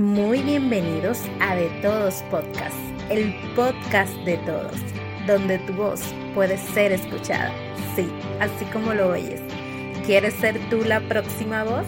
Muy 0.00 0.42
bienvenidos 0.42 1.18
a 1.40 1.54
De 1.54 1.68
Todos 1.82 2.22
Podcast, 2.30 2.74
el 3.10 3.34
podcast 3.54 4.16
de 4.24 4.38
todos, 4.38 4.72
donde 5.26 5.58
tu 5.58 5.74
voz 5.74 6.00
puede 6.34 6.56
ser 6.56 6.90
escuchada. 6.92 7.52
Sí, 7.94 8.08
así 8.40 8.64
como 8.72 8.94
lo 8.94 9.10
oyes. 9.10 9.42
¿Quieres 10.06 10.32
ser 10.36 10.58
tú 10.70 10.84
la 10.84 11.06
próxima 11.06 11.64
voz? 11.64 11.86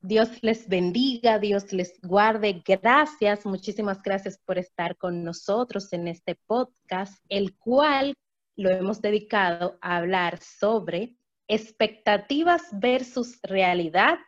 Dios 0.00 0.42
les 0.42 0.68
bendiga, 0.68 1.38
Dios 1.38 1.72
les 1.72 2.00
guarde. 2.02 2.64
Gracias, 2.66 3.46
muchísimas 3.46 4.02
gracias 4.02 4.40
por 4.44 4.58
estar 4.58 4.96
con 4.96 5.22
nosotros 5.22 5.92
en 5.92 6.08
este 6.08 6.34
podcast, 6.48 7.24
el 7.28 7.56
cual 7.58 8.14
lo 8.56 8.70
hemos 8.70 9.00
dedicado 9.00 9.78
a 9.80 9.98
hablar 9.98 10.40
sobre 10.40 11.16
expectativas 11.48 12.62
versus 12.72 13.38
realidad, 13.42 14.18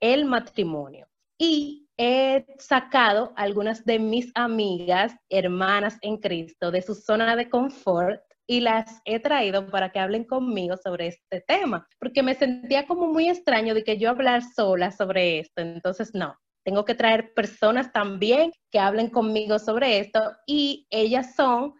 el 0.00 0.24
matrimonio. 0.24 1.06
Y 1.38 1.88
he 1.98 2.46
sacado 2.58 3.32
algunas 3.36 3.84
de 3.84 3.98
mis 3.98 4.30
amigas, 4.34 5.14
hermanas 5.28 5.98
en 6.02 6.18
Cristo, 6.18 6.70
de 6.70 6.82
su 6.82 6.94
zona 6.94 7.36
de 7.36 7.48
confort 7.48 8.20
y 8.46 8.60
las 8.60 9.00
he 9.04 9.18
traído 9.18 9.68
para 9.70 9.90
que 9.90 9.98
hablen 9.98 10.24
conmigo 10.24 10.76
sobre 10.76 11.08
este 11.08 11.40
tema, 11.40 11.86
porque 11.98 12.22
me 12.22 12.34
sentía 12.34 12.86
como 12.86 13.06
muy 13.06 13.28
extraño 13.28 13.74
de 13.74 13.82
que 13.82 13.98
yo 13.98 14.10
hablar 14.10 14.42
sola 14.42 14.92
sobre 14.92 15.40
esto. 15.40 15.62
Entonces, 15.62 16.14
no, 16.14 16.36
tengo 16.64 16.84
que 16.84 16.94
traer 16.94 17.32
personas 17.34 17.92
también 17.92 18.52
que 18.70 18.78
hablen 18.78 19.10
conmigo 19.10 19.58
sobre 19.58 19.98
esto 19.98 20.20
y 20.46 20.86
ellas 20.90 21.34
son 21.34 21.74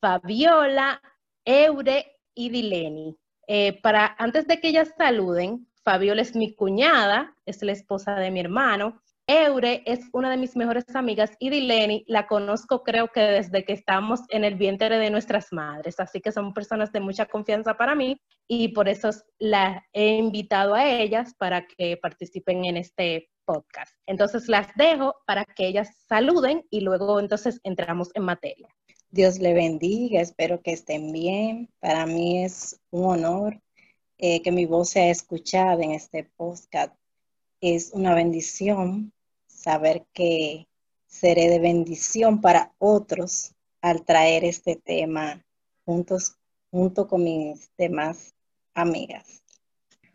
Fabiola, 0.00 1.00
Eure 1.44 2.20
y 2.34 2.50
Dileni. 2.50 3.16
Eh, 3.46 3.80
para, 3.82 4.14
antes 4.18 4.46
de 4.46 4.60
que 4.60 4.68
ellas 4.68 4.92
saluden, 4.96 5.66
Fabiola 5.84 6.22
es 6.22 6.34
mi 6.34 6.54
cuñada, 6.54 7.34
es 7.44 7.62
la 7.62 7.72
esposa 7.72 8.14
de 8.14 8.30
mi 8.30 8.40
hermano. 8.40 9.00
Eure 9.26 9.82
es 9.86 10.00
una 10.12 10.30
de 10.30 10.36
mis 10.36 10.54
mejores 10.54 10.84
amigas 10.94 11.32
y 11.38 11.48
Dileni 11.48 12.04
la 12.08 12.26
conozco 12.26 12.82
creo 12.82 13.08
que 13.08 13.20
desde 13.20 13.64
que 13.64 13.72
estamos 13.72 14.20
en 14.28 14.44
el 14.44 14.56
vientre 14.56 14.98
de 14.98 15.08
nuestras 15.08 15.50
madres, 15.50 15.98
así 15.98 16.20
que 16.20 16.30
son 16.30 16.52
personas 16.52 16.92
de 16.92 17.00
mucha 17.00 17.24
confianza 17.24 17.74
para 17.74 17.94
mí 17.94 18.18
y 18.46 18.68
por 18.68 18.86
eso 18.86 19.08
la 19.38 19.82
he 19.94 20.16
invitado 20.16 20.74
a 20.74 20.86
ellas 20.90 21.34
para 21.38 21.66
que 21.66 21.96
participen 21.96 22.66
en 22.66 22.76
este 22.76 23.30
podcast. 23.46 23.94
Entonces 24.06 24.46
las 24.48 24.68
dejo 24.74 25.14
para 25.26 25.46
que 25.46 25.68
ellas 25.68 25.88
saluden 26.06 26.62
y 26.70 26.80
luego 26.80 27.18
entonces 27.18 27.60
entramos 27.64 28.10
en 28.14 28.24
materia. 28.24 28.68
Dios 29.14 29.38
le 29.38 29.54
bendiga, 29.54 30.20
espero 30.20 30.60
que 30.60 30.72
estén 30.72 31.12
bien. 31.12 31.68
Para 31.78 32.04
mí 32.04 32.42
es 32.42 32.80
un 32.90 33.04
honor 33.04 33.62
eh, 34.18 34.42
que 34.42 34.50
mi 34.50 34.66
voz 34.66 34.88
sea 34.88 35.08
escuchada 35.08 35.84
en 35.84 35.92
este 35.92 36.24
podcast. 36.24 36.92
Es 37.60 37.92
una 37.92 38.12
bendición 38.12 39.12
saber 39.46 40.04
que 40.12 40.66
seré 41.06 41.48
de 41.48 41.60
bendición 41.60 42.40
para 42.40 42.72
otros 42.78 43.54
al 43.80 44.04
traer 44.04 44.44
este 44.44 44.74
tema 44.74 45.46
juntos, 45.84 46.34
junto 46.72 47.06
con 47.06 47.22
mis 47.22 47.70
demás 47.78 48.34
amigas. 48.74 49.44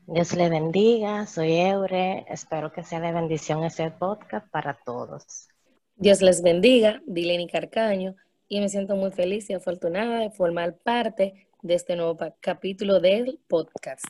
Dios 0.08 0.36
le 0.36 0.50
bendiga, 0.50 1.26
soy 1.26 1.54
Eure, 1.54 2.26
espero 2.28 2.74
que 2.74 2.84
sea 2.84 3.00
de 3.00 3.14
bendición 3.14 3.64
este 3.64 3.92
podcast 3.92 4.46
para 4.50 4.78
todos. 4.86 5.48
Dios 5.96 6.22
les 6.22 6.42
bendiga, 6.42 7.02
Dileni 7.06 7.48
Carcaño 7.48 8.18
y 8.50 8.60
me 8.60 8.68
siento 8.68 8.96
muy 8.96 9.12
feliz 9.12 9.50
y 9.50 9.54
afortunada 9.54 10.20
de 10.20 10.32
formar 10.32 10.78
parte 10.80 11.48
de 11.62 11.74
este 11.76 11.96
nuevo 11.96 12.18
capítulo 12.42 13.00
del 13.00 13.40
podcast. 13.48 14.06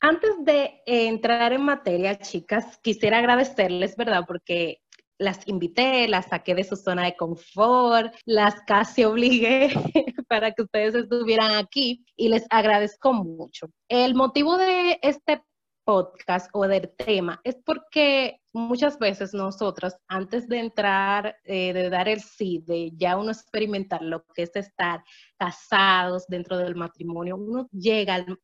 Antes 0.00 0.30
de 0.44 0.82
entrar 0.86 1.52
en 1.52 1.62
materia, 1.62 2.18
chicas, 2.18 2.78
quisiera 2.82 3.18
agradecerles, 3.18 3.96
¿verdad? 3.96 4.22
Porque 4.26 4.80
las 5.18 5.46
invité, 5.46 6.08
las 6.08 6.26
saqué 6.26 6.54
de 6.54 6.64
su 6.64 6.76
zona 6.76 7.04
de 7.04 7.16
confort, 7.16 8.14
las 8.24 8.54
casi 8.66 9.04
obligué 9.04 9.70
para 10.28 10.52
que 10.52 10.62
ustedes 10.62 10.94
estuvieran 10.94 11.52
aquí 11.52 12.04
y 12.16 12.28
les 12.28 12.44
agradezco 12.50 13.12
mucho. 13.12 13.68
El 13.88 14.14
motivo 14.14 14.56
de 14.56 14.98
este 15.02 15.42
podcast 15.84 16.48
o 16.52 16.66
del 16.66 16.90
tema 16.96 17.40
es 17.44 17.56
porque 17.64 18.40
muchas 18.52 18.98
veces 18.98 19.34
nosotras, 19.34 19.96
antes 20.08 20.48
de 20.48 20.58
entrar, 20.60 21.36
eh, 21.44 21.72
de 21.72 21.90
dar 21.90 22.08
el 22.08 22.20
sí, 22.20 22.62
de 22.66 22.92
ya 22.96 23.16
uno 23.16 23.30
experimentar 23.30 24.02
lo 24.02 24.24
que 24.34 24.42
es 24.42 24.54
estar 24.56 25.02
casados 25.38 26.26
dentro 26.28 26.58
del 26.58 26.74
matrimonio, 26.74 27.36
uno 27.36 27.68
llega 27.72 28.14
al, 28.14 28.38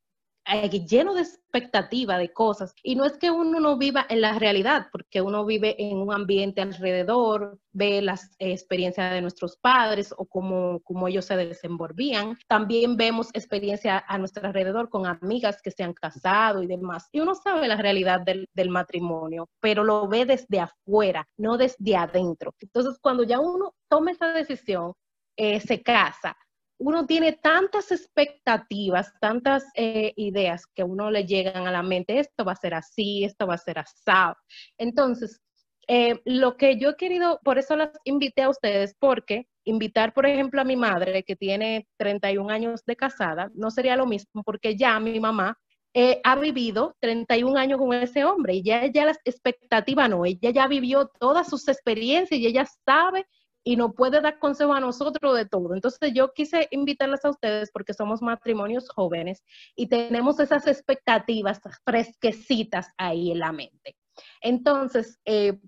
lleno 0.87 1.15
de 1.15 1.23
expectativa 1.23 2.19
de 2.19 2.33
cosas. 2.33 2.75
Y 2.83 2.97
no 2.97 3.05
es 3.05 3.17
que 3.17 3.31
uno 3.31 3.61
no 3.61 3.77
viva 3.77 4.07
en 4.09 4.21
la 4.21 4.39
realidad, 4.39 4.89
porque 4.93 5.21
uno 5.21 5.45
vive 5.45 5.77
en 5.79 5.99
un 5.99 6.13
ambiente 6.13 6.61
alrededor, 6.61 7.59
ve 7.73 8.03
las 8.03 8.35
experiencias 8.39 9.13
de 9.13 9.21
nuestros 9.21 9.57
padres 9.57 10.15
o 10.17 10.27
cómo, 10.27 10.81
cómo 10.85 11.09
ellos 11.09 11.27
se 11.27 11.37
desenvolvían. 11.37 12.37
También 12.47 12.97
vemos 12.97 13.29
experiencia 13.33 14.05
a 14.07 14.19
nuestro 14.19 14.47
alrededor 14.47 14.89
con 14.89 15.07
amigas 15.07 15.61
que 15.63 15.71
se 15.71 15.83
han 15.83 15.95
casado 15.95 16.63
y 16.63 16.67
demás. 16.67 17.09
Y 17.13 17.21
uno 17.21 17.35
sabe 17.35 17.69
la 17.69 17.77
realidad 17.77 18.21
del, 18.21 18.49
del 18.55 18.71
matrimonio, 18.71 19.49
pero 19.61 19.85
lo 19.85 20.09
ve 20.09 20.25
desde 20.25 20.61
afuera, 20.61 21.27
no 21.37 21.57
desde 21.57 21.97
adentro. 21.97 22.55
Entonces, 22.61 22.99
cuando 23.01 23.25
ya 23.25 23.41
uno 23.41 23.75
toma 23.89 24.11
esa 24.11 24.29
decisión, 24.33 24.93
eh, 25.37 25.61
se 25.61 25.83
casa, 25.83 26.37
uno 26.79 27.07
tiene 27.07 27.33
tantas 27.33 27.91
expectativas, 27.91 29.13
tantas 29.21 29.65
eh, 29.75 30.13
ideas 30.17 30.65
que 30.75 30.85
uno 30.85 31.11
le 31.11 31.25
llegan 31.25 31.67
a 31.67 31.73
la 31.73 31.83
mente, 31.83 32.19
esto 32.21 32.45
va 32.45 32.53
a 32.53 32.57
ser 32.57 32.75
así, 32.75 33.25
esto 33.25 33.47
va 33.47 33.55
a 33.55 33.59
ser 33.59 33.79
asado. 33.79 34.37
Entonces, 34.79 35.41
eh, 35.89 36.21
lo 36.25 36.57
que 36.57 36.79
yo 36.79 36.91
he 36.91 36.97
querido, 36.97 37.41
por 37.43 37.59
eso 37.59 37.75
las 37.75 37.91
invité 38.05 38.43
a 38.43 38.51
ustedes, 38.51 38.95
porque 38.99 39.47
invitar, 39.65 40.15
por 40.15 40.27
ejemplo, 40.27 40.61
a 40.61 40.65
mi 40.65 40.77
madre, 40.77 41.25
que 41.25 41.35
tiene 41.35 41.89
31 41.97 42.51
años 42.51 42.85
de 42.87 42.97
casada, 42.97 43.51
no 43.55 43.71
sería 43.71 43.97
lo 43.97 44.07
mismo, 44.07 44.43
porque 44.45 44.77
ya 44.77 45.01
mi 45.01 45.19
mamá 45.19 45.59
eh, 45.95 46.21
ha 46.23 46.37
vivido 46.37 46.95
31 47.01 47.59
años 47.59 47.79
con 47.79 47.93
ese 47.95 48.25
hombre 48.25 48.55
y 48.55 48.63
ya, 48.63 48.87
ya 48.87 49.07
las 49.07 49.19
expectativas 49.25 50.09
no, 50.11 50.25
ella 50.27 50.51
ya 50.51 50.69
vivió 50.69 51.11
todas 51.19 51.49
sus 51.49 51.67
experiencias 51.67 52.39
y 52.39 52.47
ella 52.47 52.67
sabe 52.85 53.27
y 53.69 53.77
no 53.77 53.93
puede 53.93 54.23
dar 54.23 54.39
consejo 54.39 54.73
a 54.73 54.81
nosotros 54.81 55.37
de 55.37 55.45
todo. 55.45 55.75
Entonces 55.75 56.15
yo 56.15 56.33
quise 56.33 56.69
invitarles 56.71 57.23
a 57.27 57.29
ustedes 57.29 57.71
porque 57.71 57.93
somos 57.93 58.23
matrimonios 58.23 58.89
jóvenes 58.89 59.45
y 59.77 59.89
tenemos 59.89 60.41
esas 60.41 60.67
expectativas 60.67 61.61
fresquecitas 61.85 62.89
ahí 62.97 63.31
en 63.31 63.41
la 63.41 63.53
mente. 63.53 63.95
Entonces, 64.41 65.21
eh, 65.27 65.59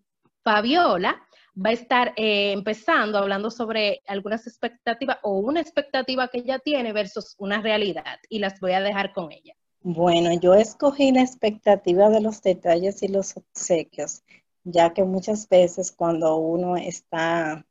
Fabiola 0.42 1.20
va 1.54 1.68
a 1.68 1.72
estar 1.74 2.14
eh, 2.16 2.52
empezando 2.52 3.18
hablando 3.18 3.50
sobre 3.50 4.00
algunas 4.06 4.46
expectativas 4.46 5.18
o 5.22 5.32
una 5.32 5.60
expectativa 5.60 6.28
que 6.28 6.38
ella 6.38 6.58
tiene 6.58 6.94
versus 6.94 7.34
una 7.36 7.60
realidad 7.60 8.18
y 8.30 8.38
las 8.38 8.60
voy 8.60 8.72
a 8.72 8.80
dejar 8.80 9.12
con 9.12 9.30
ella. 9.30 9.52
Bueno, 9.82 10.32
yo 10.40 10.54
escogí 10.54 11.12
la 11.12 11.20
expectativa 11.20 12.08
de 12.08 12.22
los 12.22 12.40
detalles 12.40 13.02
y 13.02 13.08
los 13.08 13.36
obsequios, 13.36 14.22
ya 14.64 14.94
que 14.94 15.04
muchas 15.04 15.46
veces 15.50 15.92
cuando 15.92 16.36
uno 16.36 16.78
está 16.78 17.66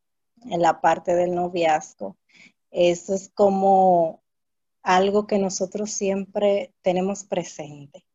en 0.46 0.62
la 0.62 0.82
parte 0.82 1.16
del 1.16 1.36
noviazgo. 1.36 2.18
Eso 2.72 3.14
es 3.14 3.30
como 3.30 4.22
algo 4.84 5.28
que 5.28 5.38
nosotros 5.40 5.92
siempre 5.92 6.74
tenemos 6.82 7.24
presente. 7.24 8.06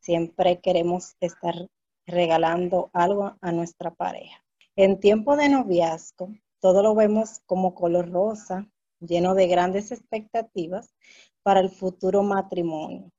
Siempre 0.00 0.60
queremos 0.60 1.16
estar 1.20 1.68
regalando 2.06 2.90
algo 2.92 3.36
a 3.40 3.52
nuestra 3.52 3.94
pareja. 3.94 4.42
En 4.76 5.00
tiempo 5.00 5.36
de 5.36 5.48
noviazgo, 5.48 6.30
todo 6.60 6.82
lo 6.82 6.94
vemos 6.94 7.40
como 7.46 7.74
color 7.74 8.10
rosa, 8.10 8.66
lleno 9.00 9.34
de 9.34 9.46
grandes 9.46 9.92
expectativas 9.92 10.94
para 11.42 11.60
el 11.60 11.70
futuro 11.70 12.22
matrimonio. 12.22 13.10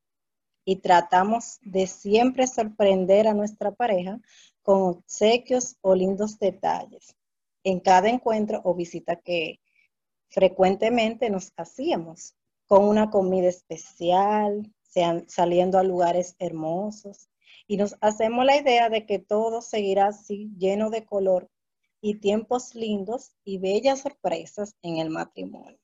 Y 0.65 0.77
tratamos 0.77 1.59
de 1.61 1.87
siempre 1.87 2.47
sorprender 2.47 3.27
a 3.27 3.33
nuestra 3.33 3.71
pareja 3.71 4.19
con 4.62 4.81
obsequios 4.81 5.77
o 5.81 5.95
lindos 5.95 6.38
detalles 6.38 7.15
en 7.69 7.80
cada 7.80 8.10
encuentro 8.10 8.62
o 8.63 8.74
visita 8.74 9.16
que 9.16 9.60
frecuentemente 10.30 11.30
nos 11.30 11.51
hacíamos, 11.57 12.36
con 12.68 12.86
una 12.86 13.10
comida 13.10 13.48
especial, 13.48 14.71
sean, 14.81 15.27
saliendo 15.27 15.80
a 15.80 15.83
lugares 15.83 16.36
hermosos, 16.39 17.30
y 17.68 17.77
nos 17.77 17.95
hacemos 18.01 18.45
la 18.45 18.57
idea 18.57 18.89
de 18.89 19.06
que 19.06 19.19
todo 19.19 19.62
seguirá 19.62 20.07
así, 20.07 20.51
lleno 20.57 20.89
de 20.89 21.06
color 21.06 21.50
y 22.01 22.19
tiempos 22.19 22.75
lindos 22.75 23.33
y 23.44 23.57
bellas 23.57 24.01
sorpresas 24.01 24.75
en 24.81 24.98
el 24.98 25.10
matrimonio. 25.10 25.80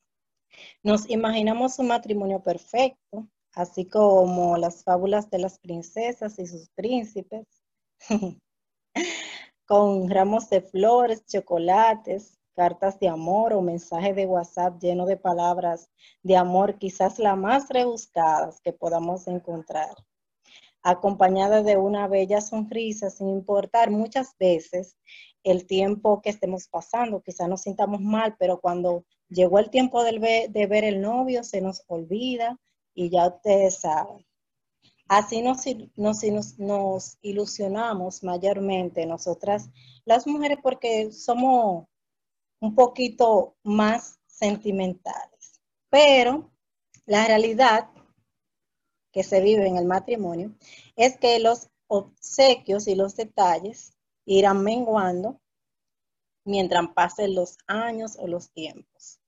Nos 0.84 1.10
imaginamos 1.10 1.80
un 1.80 1.88
matrimonio 1.88 2.42
perfecto, 2.42 3.28
así 3.54 3.86
como 3.86 4.58
las 4.58 4.84
fábulas 4.84 5.30
de 5.30 5.40
las 5.40 5.60
princesas 5.60 6.40
y 6.40 6.48
sus 6.48 6.70
príncipes. 6.70 7.46
con 9.66 10.10
ramos 10.10 10.50
de 10.50 10.62
flores, 10.62 11.26
chocolates, 11.26 12.40
cartas 12.56 13.00
de 13.00 13.10
amor 13.10 13.54
o 13.54 13.62
mensajes 13.62 14.16
de 14.16 14.26
WhatsApp 14.26 14.80
lleno 14.80 15.06
de 15.06 15.18
palabras 15.18 15.90
de 16.24 16.38
amor, 16.38 16.78
quizás 16.78 17.20
las 17.20 17.38
más 17.38 17.70
rebuscadas 17.70 18.62
que 18.62 18.74
podamos 18.74 19.28
encontrar. 19.28 19.96
acompañada 20.88 21.64
de 21.64 21.78
una 21.78 22.08
bella 22.08 22.42
sonrisa, 22.42 23.10
sin 23.10 23.30
importar 23.30 23.90
muchas 23.90 24.38
veces 24.38 24.96
el 25.44 25.66
tiempo 25.66 26.22
que 26.22 26.30
estemos 26.30 26.68
pasando. 26.68 27.22
Quizá 27.22 27.48
nos 27.48 27.62
sintamos 27.62 28.02
mal, 28.02 28.36
pero 28.38 28.60
cuando 28.62 29.04
llegó 29.30 29.58
el 29.58 29.72
tiempo 29.72 30.04
de 30.04 30.20
ver, 30.20 30.50
de 30.52 30.88
el 30.88 31.02
novio, 31.02 31.44
se 31.44 31.60
nos 31.60 31.84
olvida 31.88 32.60
y 32.94 33.10
ya 33.10 33.28
ustedes 33.28 33.80
saben. 33.80 34.26
Así 35.07 35.42
nos, 35.42 35.66
nos, 36.57 37.18
ilusionamos 37.22 38.24
mayormente 38.24 39.06
nosotras 39.06 39.69
las 40.04 40.25
mujeres 40.25 40.57
porque 40.63 41.12
somos 41.12 41.86
un 42.60 42.74
poquito 42.74 43.56
más 43.63 44.19
sentimentales. 44.25 45.62
Pero 45.90 46.52
la 47.06 47.28
realidad 47.28 47.90
que 49.12 49.24
se 49.24 49.42
vive 49.42 49.68
en 49.68 49.78
el 49.78 49.86
matrimonio 49.86 50.56
es 50.96 51.18
que 51.18 51.40
los 51.40 51.69
obsequios 51.88 52.88
y 52.88 52.96
los 52.96 53.16
detalles 53.16 53.94
irán 54.25 54.63
menguando 54.63 55.40
mientras 56.44 56.88
pasen 56.94 57.36
los 57.36 57.57
años 57.68 58.18
o 58.19 58.28
los 58.28 58.52
tiempos. 58.52 59.19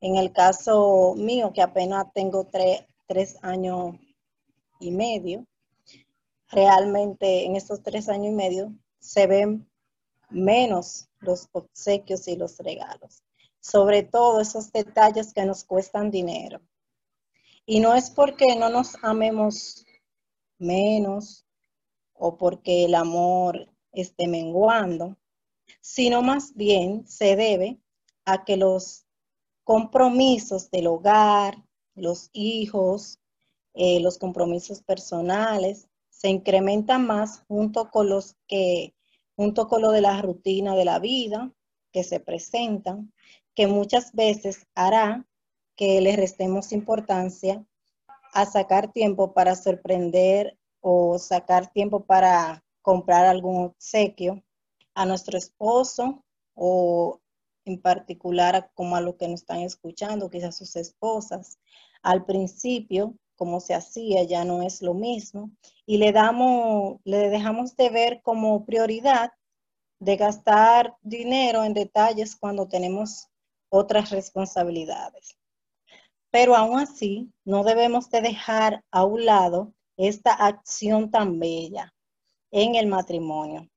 En 0.00 0.16
el 0.16 0.32
caso 0.32 1.14
mío, 1.16 1.52
que 1.54 1.62
apenas 1.62 2.12
tengo 2.12 2.46
tres, 2.46 3.38
años 3.42 3.96
y 4.84 4.90
medio, 4.90 5.46
realmente 6.48 7.44
en 7.44 7.56
estos 7.56 7.82
tres 7.82 8.08
años 8.08 8.32
y 8.32 8.36
medio 8.36 8.72
se 9.00 9.26
ven 9.26 9.68
menos 10.30 11.08
los 11.20 11.48
obsequios 11.52 12.28
y 12.28 12.36
los 12.36 12.58
regalos. 12.58 13.22
Sobre 13.60 14.02
todo 14.02 14.40
esos 14.40 14.70
detalles 14.72 15.32
que 15.32 15.44
nos 15.44 15.64
cuestan 15.64 16.10
dinero. 16.10 16.60
Y 17.66 17.80
no 17.80 17.94
es 17.94 18.10
porque 18.10 18.56
no 18.56 18.68
nos 18.68 18.96
amemos 19.02 19.86
menos 20.58 21.46
o 22.12 22.36
porque 22.36 22.84
el 22.84 22.94
amor 22.94 23.70
esté 23.92 24.28
menguando, 24.28 25.16
sino 25.80 26.22
más 26.22 26.54
bien 26.54 27.06
se 27.06 27.36
debe 27.36 27.80
a 28.26 28.44
que 28.44 28.56
los 28.56 29.06
compromisos 29.64 30.70
del 30.70 30.86
hogar, 30.88 31.64
los 31.94 32.28
hijos, 32.32 33.18
eh, 33.74 34.00
los 34.00 34.18
compromisos 34.18 34.82
personales 34.82 35.88
se 36.10 36.28
incrementan 36.28 37.06
más 37.06 37.42
junto 37.48 37.90
con 37.90 38.08
los 38.08 38.36
que, 38.46 38.94
junto 39.36 39.68
con 39.68 39.82
lo 39.82 39.90
de 39.90 40.00
la 40.00 40.22
rutina 40.22 40.74
de 40.76 40.84
la 40.84 40.98
vida 40.98 41.52
que 41.92 42.04
se 42.04 42.20
presentan, 42.20 43.12
que 43.54 43.66
muchas 43.66 44.12
veces 44.12 44.66
hará 44.74 45.26
que 45.76 46.00
le 46.00 46.16
restemos 46.16 46.72
importancia 46.72 47.64
a 48.32 48.46
sacar 48.46 48.92
tiempo 48.92 49.32
para 49.32 49.54
sorprender 49.54 50.56
o 50.80 51.18
sacar 51.18 51.72
tiempo 51.72 52.04
para 52.04 52.64
comprar 52.82 53.26
algún 53.26 53.64
obsequio 53.64 54.42
a 54.94 55.06
nuestro 55.06 55.38
esposo 55.38 56.24
o 56.54 57.20
en 57.64 57.80
particular 57.80 58.70
como 58.74 58.96
a 58.96 59.00
los 59.00 59.14
que 59.16 59.28
nos 59.28 59.40
están 59.40 59.60
escuchando, 59.60 60.30
quizás 60.30 60.56
sus 60.56 60.76
esposas. 60.76 61.58
Al 62.02 62.24
principio, 62.24 63.14
como 63.36 63.60
se 63.60 63.74
hacía, 63.74 64.22
ya 64.24 64.44
no 64.44 64.62
es 64.62 64.82
lo 64.82 64.94
mismo 64.94 65.50
y 65.86 65.98
le 65.98 66.12
damos, 66.12 67.00
le 67.04 67.28
dejamos 67.28 67.76
de 67.76 67.90
ver 67.90 68.22
como 68.22 68.64
prioridad 68.64 69.32
de 69.98 70.16
gastar 70.16 70.96
dinero 71.02 71.64
en 71.64 71.74
detalles 71.74 72.36
cuando 72.36 72.68
tenemos 72.68 73.28
otras 73.70 74.10
responsabilidades. 74.10 75.36
Pero 76.30 76.56
aún 76.56 76.78
así, 76.80 77.32
no 77.44 77.62
debemos 77.64 78.10
de 78.10 78.20
dejar 78.20 78.84
a 78.90 79.04
un 79.04 79.24
lado 79.24 79.72
esta 79.96 80.32
acción 80.32 81.10
tan 81.10 81.38
bella 81.38 81.94
en 82.50 82.74
el 82.74 82.86
matrimonio. 82.86 83.68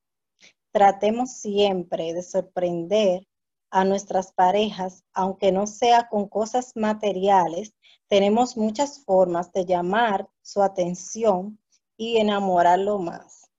Tratemos 0.72 1.34
siempre 1.34 2.14
de 2.14 2.24
sorprender 2.24 3.28
a 3.70 3.84
nuestras 3.84 4.32
parejas, 4.32 5.04
aunque 5.14 5.52
no 5.52 5.68
sea 5.68 6.08
con 6.10 6.28
cosas 6.28 6.72
materiales, 6.76 7.74
tenemos 8.08 8.56
muchas 8.56 9.04
formas 9.04 9.52
de 9.52 9.66
llamar 9.66 10.30
su 10.42 10.62
atención 10.62 11.60
y 11.98 12.18
enamorarlo 12.18 13.00
más, 13.00 13.52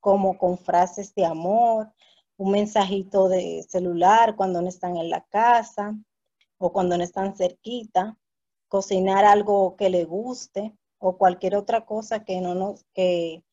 como 0.00 0.38
con 0.38 0.58
frases 0.58 1.14
de 1.14 1.24
amor, 1.24 1.92
un 2.36 2.52
mensajito 2.52 3.28
de 3.28 3.64
celular 3.68 4.34
cuando 4.34 4.60
no 4.60 4.68
están 4.68 4.96
en 4.96 5.10
la 5.10 5.20
casa 5.26 5.94
o 6.58 6.72
cuando 6.72 6.96
no 6.96 7.04
están 7.04 7.36
cerquita, 7.36 8.18
cocinar 8.68 9.24
algo 9.24 9.76
que 9.76 9.90
le 9.90 10.04
guste 10.04 10.76
o 10.98 11.16
cualquier 11.16 11.56
otra 11.56 11.84
cosa 11.84 12.24
que 12.24 12.40
no 12.40 12.54
nos 12.54 12.84
que, 12.94 13.44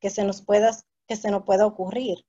que 0.00 0.10
se 0.10 0.24
nos 0.24 0.42
pueda 0.42 0.70
que 1.06 1.16
se 1.16 1.30
nos 1.30 1.42
pueda 1.44 1.66
ocurrir. 1.66 2.24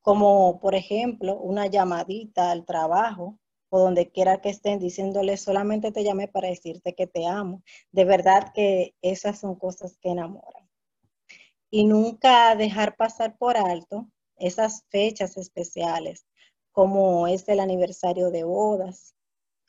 Como 0.00 0.60
por 0.60 0.74
ejemplo, 0.74 1.36
una 1.38 1.66
llamadita 1.66 2.50
al 2.50 2.64
trabajo 2.64 3.38
o 3.74 3.80
donde 3.80 4.08
quiera 4.08 4.40
que 4.40 4.50
estén 4.50 4.78
diciéndole 4.78 5.36
solamente 5.36 5.90
te 5.90 6.04
llamé 6.04 6.28
para 6.28 6.46
decirte 6.46 6.94
que 6.94 7.08
te 7.08 7.26
amo. 7.26 7.64
De 7.90 8.04
verdad 8.04 8.52
que 8.54 8.94
esas 9.02 9.40
son 9.40 9.56
cosas 9.56 9.98
que 10.00 10.10
enamoran. 10.10 10.70
Y 11.70 11.84
nunca 11.84 12.54
dejar 12.54 12.94
pasar 12.94 13.36
por 13.36 13.56
alto 13.56 14.08
esas 14.36 14.84
fechas 14.90 15.36
especiales, 15.36 16.24
como 16.70 17.26
es 17.26 17.48
el 17.48 17.58
aniversario 17.58 18.30
de 18.30 18.44
bodas 18.44 19.16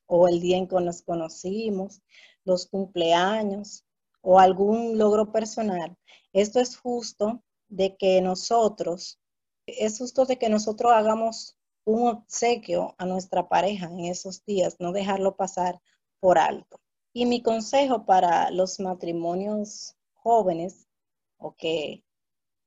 o 0.05 0.27
el 0.27 0.39
día 0.39 0.57
en 0.57 0.67
que 0.67 0.79
nos 0.81 1.01
conocimos, 1.01 2.03
los 2.43 2.67
cumpleaños 2.67 3.85
o 4.21 4.39
algún 4.39 4.99
logro 4.99 5.31
personal. 5.31 5.97
Esto 6.31 6.59
es 6.59 6.77
justo 6.77 7.41
de 7.69 7.97
que 7.97 8.21
nosotros, 8.21 9.19
es 9.65 9.97
justo 9.97 10.25
de 10.25 10.37
que 10.37 10.49
nosotros 10.49 10.91
hagamos 10.93 11.57
un 11.85 12.07
obsequio 12.07 12.95
a 12.97 13.05
nuestra 13.05 13.47
pareja 13.47 13.85
en 13.85 14.05
esos 14.05 14.43
días, 14.43 14.77
no 14.79 14.91
dejarlo 14.91 15.35
pasar 15.35 15.79
por 16.19 16.37
alto. 16.37 16.79
Y 17.13 17.25
mi 17.25 17.41
consejo 17.41 18.05
para 18.05 18.51
los 18.51 18.79
matrimonios 18.79 19.95
jóvenes 20.13 20.87
o 21.37 21.55
que 21.55 22.03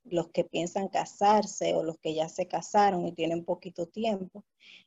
los 0.04 0.28
que 0.28 0.44
piensan 0.44 0.88
casarse 0.88 1.74
o 1.74 1.82
los 1.82 1.98
que 1.98 2.14
ya 2.14 2.28
se 2.28 2.46
casaron 2.46 3.06
y 3.06 3.12
tienen 3.12 3.44
poquito 3.44 3.86
tiempo, 3.86 4.44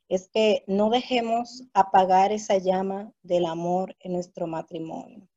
es 0.08 0.30
que 0.30 0.64
no 0.68 0.90
dejemos 0.90 1.64
apagar 1.74 2.32
esa 2.32 2.58
llama 2.58 3.14
del 3.22 3.46
amor 3.46 3.96
en 4.00 4.14
nuestro 4.14 4.48
matrimonio. 4.48 5.28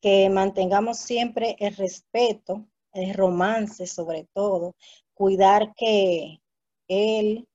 Que 0.00 0.28
mantengamos 0.28 0.98
siempre 0.98 1.56
el 1.58 1.74
respeto, 1.76 2.68
el 2.92 3.14
romance 3.14 3.86
sobre 3.86 4.28
todo, 4.32 4.76
cuidar 5.14 5.74
que 5.74 6.40
él 6.88 7.47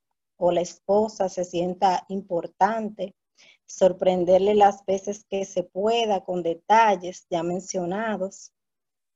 o 0.45 0.51
la 0.51 0.59
esposa 0.59 1.29
se 1.29 1.45
sienta 1.45 2.03
importante, 2.09 3.15
sorprenderle 3.65 4.55
las 4.55 4.83
veces 4.85 5.23
que 5.23 5.45
se 5.45 5.63
pueda 5.63 6.25
con 6.25 6.43
detalles 6.43 7.25
ya 7.29 7.43
mencionados 7.43 8.51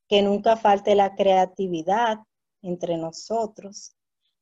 que 0.07 0.21
nunca 0.21 0.55
falte 0.55 0.95
la 0.95 1.15
creatividad 1.15 2.19
entre 2.61 2.95
nosotros. 2.95 3.93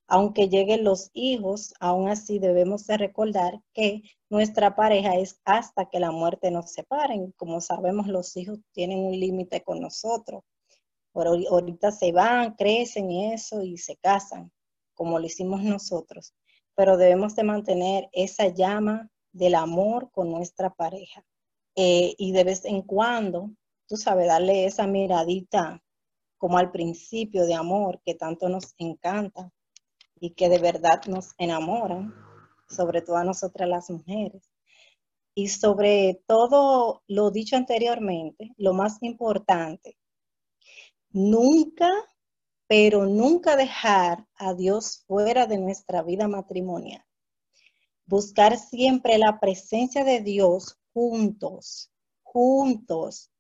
Aunque 0.08 0.48
lleguen 0.48 0.84
los 0.84 1.10
hijos, 1.14 1.74
aún 1.80 2.08
así 2.08 2.38
debemos 2.38 2.86
de 2.86 2.98
recordar 2.98 3.60
que 3.74 4.04
nuestra 4.30 4.76
pareja 4.76 5.16
es 5.16 5.42
hasta 5.44 5.90
que 5.90 6.00
la 6.00 6.12
muerte 6.12 6.52
nos 6.52 6.72
separe. 6.72 7.20
Como 7.36 7.62
sabemos, 7.62 8.06
los 8.06 8.38
hijos 8.38 8.60
tienen 8.74 9.00
un 9.00 9.20
límite 9.20 9.64
con 9.64 9.80
nosotros. 9.82 10.44
Pero 11.16 11.32
ahorita 11.50 11.92
se 11.92 12.12
van, 12.12 12.54
crecen 12.54 13.10
eso 13.10 13.64
y 13.64 13.80
se 13.80 13.98
casan, 13.98 14.52
como 14.94 15.18
lo 15.18 15.26
hicimos 15.26 15.64
nosotros. 15.64 16.36
Pero 16.76 16.98
debemos 16.98 17.36
de 17.36 17.44
mantener 17.44 18.10
esa 18.12 18.48
llama 18.48 19.10
del 19.32 19.56
amor 19.56 20.12
con 20.12 20.32
nuestra 20.32 20.74
pareja. 20.74 21.26
Eh, 21.76 22.16
y 22.18 22.32
de 22.32 22.44
vez 22.44 22.66
en 22.66 22.82
cuando 22.82 23.52
tú 23.88 23.98
sabes, 23.98 24.28
darle 24.28 24.66
esa 24.66 24.88
miradita 24.88 25.82
como 26.38 26.58
al 26.58 26.72
principio 26.72 27.46
de 27.46 27.54
amor 27.54 28.02
que 28.04 28.16
tanto 28.16 28.50
nos 28.50 28.74
encanta 28.78 29.52
y 30.20 30.32
que 30.32 30.50
de 30.50 30.60
verdad 30.60 31.02
nos 31.08 31.34
enamoran, 31.38 32.14
sobre 32.70 33.02
todo 33.02 33.18
a 33.18 33.24
nosotras 33.24 33.70
las 33.70 33.90
mujeres. 33.90 34.50
Y 35.36 35.50
sobre 35.50 36.22
todo 36.28 37.04
lo 37.08 37.30
dicho 37.30 37.58
anteriormente, 37.58 38.54
lo 38.58 38.74
más 38.74 38.98
importante, 39.02 39.98
nunca, 41.10 41.92
pero 42.68 43.06
nunca 43.06 43.56
dejar 43.56 44.26
a 44.36 44.54
Dios 44.54 45.04
fuera 45.08 45.46
de 45.46 45.58
nuestra 45.58 46.02
vida 46.02 46.28
matrimonial. 46.28 47.04
Buscar 48.06 48.58
siempre 48.58 49.18
la 49.18 49.40
presencia 49.40 50.04
de 50.04 50.22
Dios 50.22 50.80
juntos, 50.94 51.92
juntos, 52.24 53.32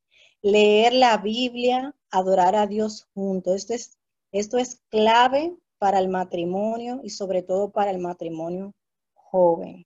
leer 0.41 0.93
la 0.93 1.17
Biblia, 1.17 1.95
adorar 2.09 2.55
a 2.55 2.67
Dios 2.67 3.07
juntos. 3.13 3.55
Esto 3.55 3.73
es, 3.73 3.97
esto 4.31 4.57
es 4.57 4.81
clave 4.89 5.55
para 5.77 5.99
el 5.99 6.09
matrimonio 6.09 7.01
y 7.03 7.09
sobre 7.09 7.41
todo 7.41 7.71
para 7.71 7.91
el 7.91 7.99
matrimonio 7.99 8.73
joven. 9.13 9.85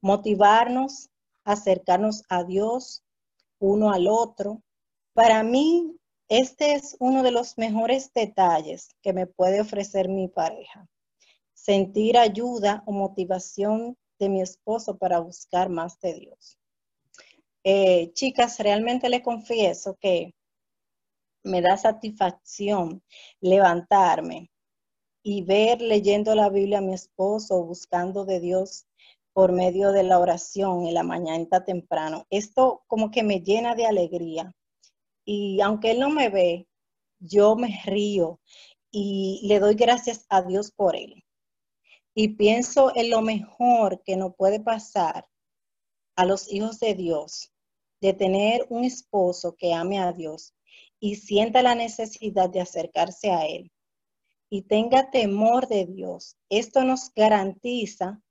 Motivarnos, 0.00 1.10
acercarnos 1.44 2.22
a 2.28 2.44
Dios 2.44 3.02
uno 3.58 3.92
al 3.92 4.06
otro. 4.08 4.62
Para 5.14 5.42
mí, 5.42 5.97
Este 6.28 6.74
es 6.74 6.94
uno 7.00 7.22
de 7.22 7.30
los 7.30 7.56
mejores 7.56 8.12
detalles 8.12 8.94
que 9.00 9.14
me 9.14 9.26
puede 9.26 9.62
ofrecer 9.62 10.10
mi 10.10 10.28
pareja. 10.28 10.86
Sentir 11.54 12.18
ayuda 12.18 12.82
o 12.86 12.92
motivación 12.92 13.96
de 14.18 14.28
mi 14.28 14.42
esposo 14.42 14.98
para 14.98 15.20
buscar 15.20 15.70
más 15.70 15.98
de 16.00 16.14
Dios. 16.14 16.58
Eh, 17.64 18.12
chicas, 18.12 18.58
realmente 18.58 19.08
le 19.08 19.22
confieso 19.22 19.96
que 20.00 20.34
me 21.44 21.62
da 21.62 21.78
satisfacción 21.78 23.02
levantarme 23.40 24.50
y 25.22 25.42
ver 25.44 25.80
leyendo 25.80 26.34
la 26.34 26.50
Biblia 26.50 26.78
a 26.78 26.82
mi 26.82 26.92
esposo, 26.92 27.64
buscando 27.64 28.26
de 28.26 28.40
Dios 28.40 28.86
por 29.32 29.52
medio 29.52 29.92
de 29.92 30.02
la 30.02 30.18
oración 30.18 30.86
en 30.86 30.94
la 30.94 31.04
mañana 31.04 31.64
temprano. 31.64 32.26
Esto 32.28 32.82
como 32.86 33.10
que 33.10 33.22
me 33.22 33.40
llena 33.40 33.74
de 33.74 33.86
alegría. 33.86 34.54
Y 35.30 35.60
aunque 35.60 35.90
él 35.90 36.00
no 36.00 36.08
me 36.08 36.30
ve, 36.30 36.66
yo 37.18 37.54
me 37.54 37.82
río 37.84 38.40
y 38.90 39.46
le 39.46 39.58
doy 39.60 39.74
gracias 39.74 40.24
a 40.30 40.40
Dios 40.40 40.72
por 40.72 40.96
él. 40.96 41.22
Y 42.14 42.28
pienso 42.28 42.96
en 42.96 43.10
lo 43.10 43.20
mejor 43.20 44.02
que 44.04 44.16
nos 44.16 44.34
puede 44.36 44.58
pasar 44.58 45.28
a 46.16 46.24
los 46.24 46.50
hijos 46.50 46.80
de 46.80 46.94
Dios, 46.94 47.52
de 48.00 48.14
tener 48.14 48.64
un 48.70 48.84
esposo 48.84 49.54
que 49.54 49.74
ame 49.74 49.98
a 49.98 50.14
Dios 50.14 50.54
y 50.98 51.16
sienta 51.16 51.60
la 51.60 51.74
necesidad 51.74 52.48
de 52.48 52.62
acercarse 52.62 53.30
a 53.30 53.44
Él 53.46 53.70
y 54.48 54.62
tenga 54.62 55.10
temor 55.10 55.68
de 55.68 55.84
Dios. 55.84 56.38
Esto 56.48 56.84
nos 56.84 57.12
garantiza 57.14 58.22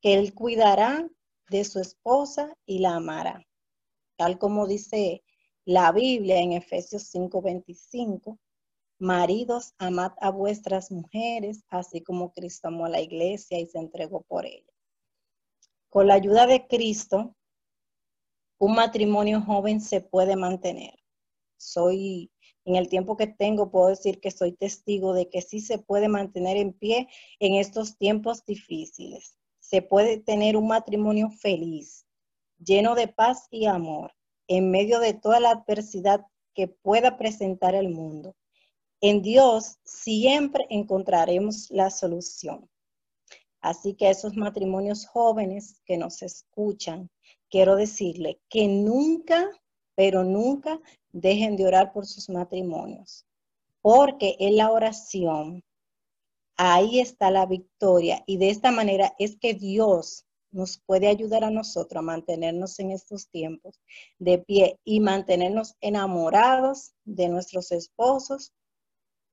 que 0.00 0.14
Él 0.14 0.34
cuidará 0.34 1.10
de 1.48 1.64
su 1.64 1.80
esposa 1.80 2.56
y 2.64 2.78
la 2.78 2.94
amará. 2.94 3.44
Tal 4.16 4.38
como 4.38 4.68
dice 4.68 5.24
la 5.64 5.92
Biblia 5.92 6.38
en 6.38 6.52
Efesios 6.52 7.04
5:25, 7.12 8.38
maridos, 8.98 9.74
amad 9.78 10.12
a 10.20 10.30
vuestras 10.30 10.90
mujeres, 10.90 11.64
así 11.68 12.02
como 12.02 12.32
Cristo 12.32 12.68
amó 12.68 12.86
a 12.86 12.90
la 12.90 13.00
iglesia 13.00 13.58
y 13.58 13.66
se 13.66 13.78
entregó 13.78 14.22
por 14.22 14.46
ella. 14.46 14.72
Con 15.88 16.06
la 16.08 16.14
ayuda 16.14 16.46
de 16.46 16.66
Cristo, 16.66 17.34
un 18.58 18.74
matrimonio 18.74 19.40
joven 19.40 19.80
se 19.80 20.00
puede 20.00 20.36
mantener 20.36 20.94
soy, 21.64 22.30
en 22.64 22.76
el 22.76 22.88
tiempo 22.88 23.16
que 23.16 23.26
tengo, 23.26 23.70
puedo 23.70 23.88
decir 23.88 24.20
que 24.20 24.30
soy 24.30 24.52
testigo 24.52 25.12
de 25.12 25.28
que 25.28 25.42
sí 25.42 25.60
se 25.60 25.78
puede 25.78 26.08
mantener 26.08 26.56
en 26.56 26.72
pie 26.72 27.08
en 27.40 27.54
estos 27.54 27.96
tiempos 27.96 28.44
difíciles. 28.44 29.38
Se 29.60 29.82
puede 29.82 30.18
tener 30.18 30.56
un 30.56 30.68
matrimonio 30.68 31.30
feliz, 31.30 32.06
lleno 32.58 32.94
de 32.94 33.08
paz 33.08 33.48
y 33.50 33.66
amor, 33.66 34.12
en 34.48 34.70
medio 34.70 35.00
de 35.00 35.14
toda 35.14 35.40
la 35.40 35.50
adversidad 35.50 36.26
que 36.54 36.68
pueda 36.68 37.16
presentar 37.16 37.74
el 37.74 37.88
mundo. 37.88 38.34
En 39.00 39.22
Dios 39.22 39.78
siempre 39.84 40.66
encontraremos 40.70 41.70
la 41.70 41.90
solución. 41.90 42.68
Así 43.60 43.94
que 43.94 44.06
a 44.06 44.10
esos 44.10 44.36
matrimonios 44.36 45.06
jóvenes 45.06 45.80
que 45.84 45.96
nos 45.96 46.22
escuchan, 46.22 47.10
quiero 47.50 47.76
decirle 47.76 48.40
que 48.48 48.68
nunca, 48.68 49.48
pero 49.94 50.22
nunca 50.22 50.80
dejen 51.12 51.56
de 51.56 51.66
orar 51.66 51.92
por 51.92 52.06
sus 52.06 52.28
matrimonios, 52.28 53.26
porque 53.80 54.36
en 54.38 54.56
la 54.56 54.70
oración 54.70 55.62
ahí 56.56 57.00
está 57.00 57.30
la 57.30 57.46
victoria 57.46 58.22
y 58.26 58.36
de 58.36 58.50
esta 58.50 58.70
manera 58.70 59.14
es 59.18 59.36
que 59.36 59.54
Dios 59.54 60.26
nos 60.54 60.78
puede 60.78 61.08
ayudar 61.08 61.44
a 61.44 61.50
nosotros 61.50 61.98
a 61.98 62.02
mantenernos 62.02 62.78
en 62.78 62.92
estos 62.92 63.28
tiempos 63.28 63.80
de 64.18 64.38
pie 64.38 64.78
y 64.84 65.00
mantenernos 65.00 65.74
enamorados 65.80 66.94
de 67.04 67.28
nuestros 67.28 67.72
esposos 67.72 68.52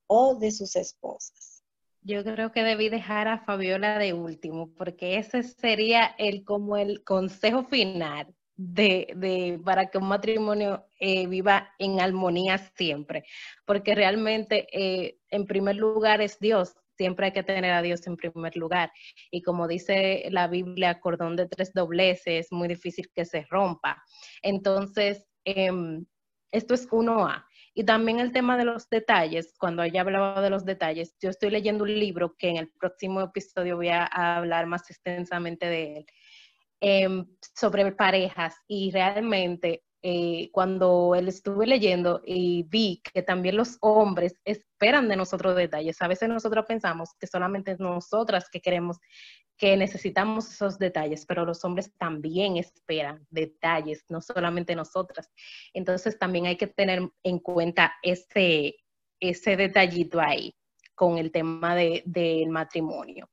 o 0.08 0.36
de 0.36 0.52
sus 0.52 0.76
esposas. 0.76 1.64
Yo 2.02 2.24
creo 2.24 2.52
que 2.52 2.64
debí 2.64 2.90
dejar 2.90 3.28
a 3.28 3.46
Fabiola 3.46 4.00
de 4.00 4.14
último, 4.14 4.74
porque 4.74 5.20
ese 5.20 5.44
sería 5.44 6.06
el 6.18 6.44
como 6.44 6.76
el 6.76 7.04
consejo 7.04 7.64
final 7.64 8.36
de, 8.56 9.60
para 9.64 9.88
que 9.88 10.00
un 10.00 10.08
matrimonio 10.08 10.86
eh, 11.00 11.28
viva 11.28 11.74
en 11.78 12.00
armonía 12.00 12.58
siempre, 12.76 13.26
porque 13.66 13.96
realmente 13.96 14.68
eh, 14.72 15.20
en 15.30 15.46
primer 15.46 15.76
lugar 15.76 16.22
es 16.22 16.40
Dios, 16.40 16.76
siempre 17.02 17.26
hay 17.28 17.32
que 17.32 17.44
tener 17.44 17.72
a 17.72 17.82
Dios 17.82 18.06
en 18.06 18.16
primer 18.16 18.56
lugar. 18.56 18.92
Y 19.32 19.42
como 19.42 19.68
dice 19.68 20.28
la 20.30 20.48
Biblia, 20.48 21.00
cordón 21.00 21.36
de 21.36 21.48
tres 21.48 21.74
dobleces, 21.74 22.46
es 22.46 22.52
muy 22.52 22.68
difícil 22.68 23.10
que 23.16 23.26
se 23.26 23.46
rompa. 23.50 24.04
Entonces, 24.44 25.28
em, 25.46 26.06
esto 26.52 26.74
es 26.76 26.88
uno 26.92 27.26
a 27.26 27.48
Y 27.74 27.86
también 27.86 28.20
el 28.20 28.34
tema 28.34 28.58
de 28.58 28.66
los 28.66 28.90
detalles, 28.90 29.56
cuando 29.58 29.82
ella 29.82 30.02
hablaba 30.02 30.42
de 30.42 30.50
los 30.50 30.66
detalles, 30.66 31.16
yo 31.22 31.30
estoy 31.30 31.50
leyendo 31.52 31.86
un 31.86 32.00
libro 32.00 32.36
que 32.38 32.50
en 32.50 32.58
el 32.58 32.70
próximo 32.80 33.22
episodio 33.22 33.78
voy 33.78 33.88
a 33.88 34.06
hablar 34.38 34.68
más 34.68 34.90
extensamente 34.90 35.68
de 35.68 35.98
él, 35.98 36.06
Em, 36.84 37.28
sobre 37.56 37.92
parejas 37.92 38.56
y 38.68 38.90
realmente 38.90 39.84
eh, 40.04 40.50
cuando 40.52 41.14
él 41.14 41.28
estuve 41.28 41.68
leyendo 41.68 42.22
y 42.26 42.64
vi 42.64 43.04
que 43.04 43.22
también 43.22 43.56
los 43.56 43.78
hombres 43.82 44.36
esperan 44.46 45.08
de 45.08 45.16
nosotros 45.16 45.56
detalles. 45.56 46.02
A 46.02 46.08
veces 46.08 46.28
nosotros 46.28 46.66
pensamos 46.68 47.12
que 47.20 47.28
solamente 47.28 47.76
nosotras 47.78 48.50
que 48.50 48.62
queremos, 48.62 48.98
que 49.58 49.78
necesitamos 49.78 50.52
esos 50.52 50.80
detalles, 50.80 51.28
pero 51.28 51.46
los 51.46 51.64
hombres 51.64 51.94
también 52.00 52.58
esperan 52.58 53.28
detalles, 53.30 54.04
no 54.10 54.22
solamente 54.22 54.76
nosotras. 54.76 55.30
Entonces 55.72 56.18
también 56.18 56.48
hay 56.48 56.58
que 56.58 56.68
tener 56.68 57.08
en 57.24 57.38
cuenta 57.38 57.94
ese, 58.02 58.78
ese 59.20 59.56
detallito 59.56 60.20
ahí 60.20 60.56
con 60.96 61.20
el 61.20 61.32
tema 61.32 61.76
del 61.76 62.02
de, 62.06 62.48
matrimonio 62.50 63.30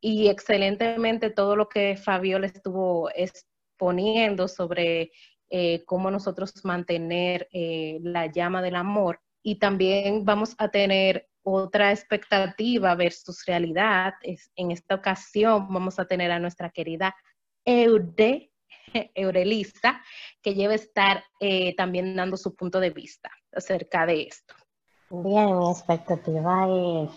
y 0.00 0.28
excelentemente 0.28 1.30
todo 1.30 1.56
lo 1.56 1.68
que 1.68 1.96
Fabiola 1.96 2.46
estuvo 2.46 3.10
exponiendo 3.14 4.48
sobre 4.48 5.12
eh, 5.50 5.84
cómo 5.84 6.10
nosotros 6.10 6.52
mantener 6.64 7.48
eh, 7.52 7.98
la 8.02 8.26
llama 8.26 8.62
del 8.62 8.76
amor. 8.76 9.20
Y 9.42 9.58
también 9.58 10.24
vamos 10.24 10.54
a 10.58 10.68
tener 10.68 11.28
otra 11.42 11.90
expectativa 11.90 12.94
versus 12.94 13.44
realidad. 13.46 14.14
en 14.56 14.70
esta 14.70 14.94
ocasión 14.94 15.66
vamos 15.68 15.98
a 15.98 16.04
tener 16.04 16.30
a 16.30 16.38
nuestra 16.38 16.70
querida 16.70 17.14
Eude, 17.64 18.52
Eurelisa, 19.14 20.00
que 20.42 20.54
lleva 20.54 20.72
a 20.72 20.76
estar 20.76 21.24
eh, 21.40 21.74
también 21.76 22.14
dando 22.14 22.36
su 22.36 22.54
punto 22.54 22.80
de 22.80 22.90
vista 22.90 23.30
acerca 23.52 24.06
de 24.06 24.22
esto. 24.22 24.54
Bien, 25.10 25.58
mi 25.58 25.70
expectativa 25.70 26.68
es 26.68 27.10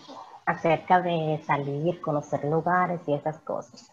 acerca 0.46 1.00
de 1.00 1.40
salir, 1.46 2.00
conocer 2.00 2.44
lugares 2.44 3.00
y 3.06 3.14
esas 3.14 3.38
cosas. 3.40 3.90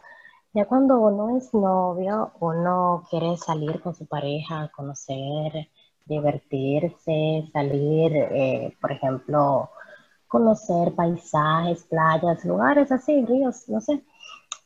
Ya 0.54 0.66
cuando 0.66 1.00
uno 1.00 1.38
es 1.38 1.54
novio, 1.54 2.32
uno 2.40 3.04
quiere 3.10 3.38
salir 3.38 3.82
con 3.82 3.96
su 3.96 4.06
pareja, 4.08 4.70
conocer, 4.76 5.70
divertirse, 6.06 7.50
salir, 7.54 8.12
eh, 8.16 8.78
por 8.82 8.92
ejemplo, 8.92 9.70
conocer 10.28 10.94
paisajes, 10.96 11.84
playas, 11.86 12.44
lugares 12.46 12.92
así, 12.92 13.26
ríos, 13.26 13.68
no 13.70 13.80
sé. 13.82 14.04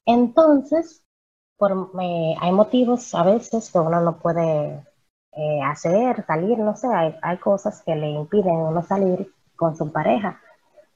Entonces, 0.06 1.04
por, 1.58 1.92
eh, 2.02 2.36
hay 2.42 2.52
motivos 2.54 3.16
a 3.16 3.24
veces 3.24 3.72
que 3.72 3.80
uno 3.80 4.02
no 4.02 4.20
puede 4.20 4.86
eh, 5.34 5.62
hacer, 5.64 6.26
salir, 6.26 6.60
no 6.60 6.76
sé, 6.76 6.88
hay, 6.88 7.16
hay 7.22 7.38
cosas 7.40 7.82
que 7.84 7.96
le 7.96 8.12
impiden 8.12 8.56
uno 8.58 8.84
salir 8.84 9.34
con 9.58 9.76
su 9.78 9.92
pareja 9.92 10.42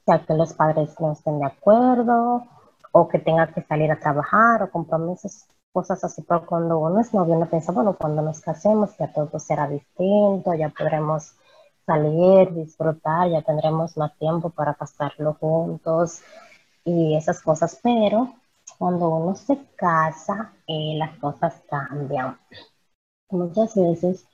sea 0.06 0.24
que 0.26 0.34
los 0.34 0.52
padres 0.54 0.98
no 1.00 1.12
estén 1.12 1.38
de 1.38 1.46
acuerdo 1.46 2.46
o 2.92 3.08
que 3.08 3.18
tenga 3.18 3.46
que 3.52 3.62
salir 3.62 3.90
a 3.90 4.00
trabajar 4.00 4.62
o 4.62 4.70
compromisos, 4.70 5.46
cosas 5.72 6.02
así. 6.04 6.22
Pero 6.22 6.46
cuando 6.46 6.78
uno 6.78 7.00
es 7.00 7.12
novio, 7.14 7.34
uno 7.36 7.48
piensa, 7.48 7.72
bueno, 7.72 7.96
cuando 7.96 8.22
nos 8.22 8.40
casemos 8.40 8.96
ya 8.98 9.12
todo 9.12 9.38
será 9.38 9.68
distinto, 9.68 10.54
ya 10.54 10.68
podremos 10.70 11.34
salir, 11.86 12.52
disfrutar, 12.54 13.28
ya 13.30 13.42
tendremos 13.42 13.96
más 13.96 14.16
tiempo 14.18 14.50
para 14.50 14.74
pasarlo 14.74 15.34
juntos 15.34 16.20
y 16.84 17.16
esas 17.16 17.40
cosas. 17.42 17.78
Pero 17.82 18.34
cuando 18.78 19.08
uno 19.08 19.34
se 19.36 19.58
casa, 19.76 20.52
eh, 20.66 20.94
las 20.96 21.18
cosas 21.18 21.62
cambian. 21.68 22.38
Muchas 23.30 23.74
veces 23.74 24.26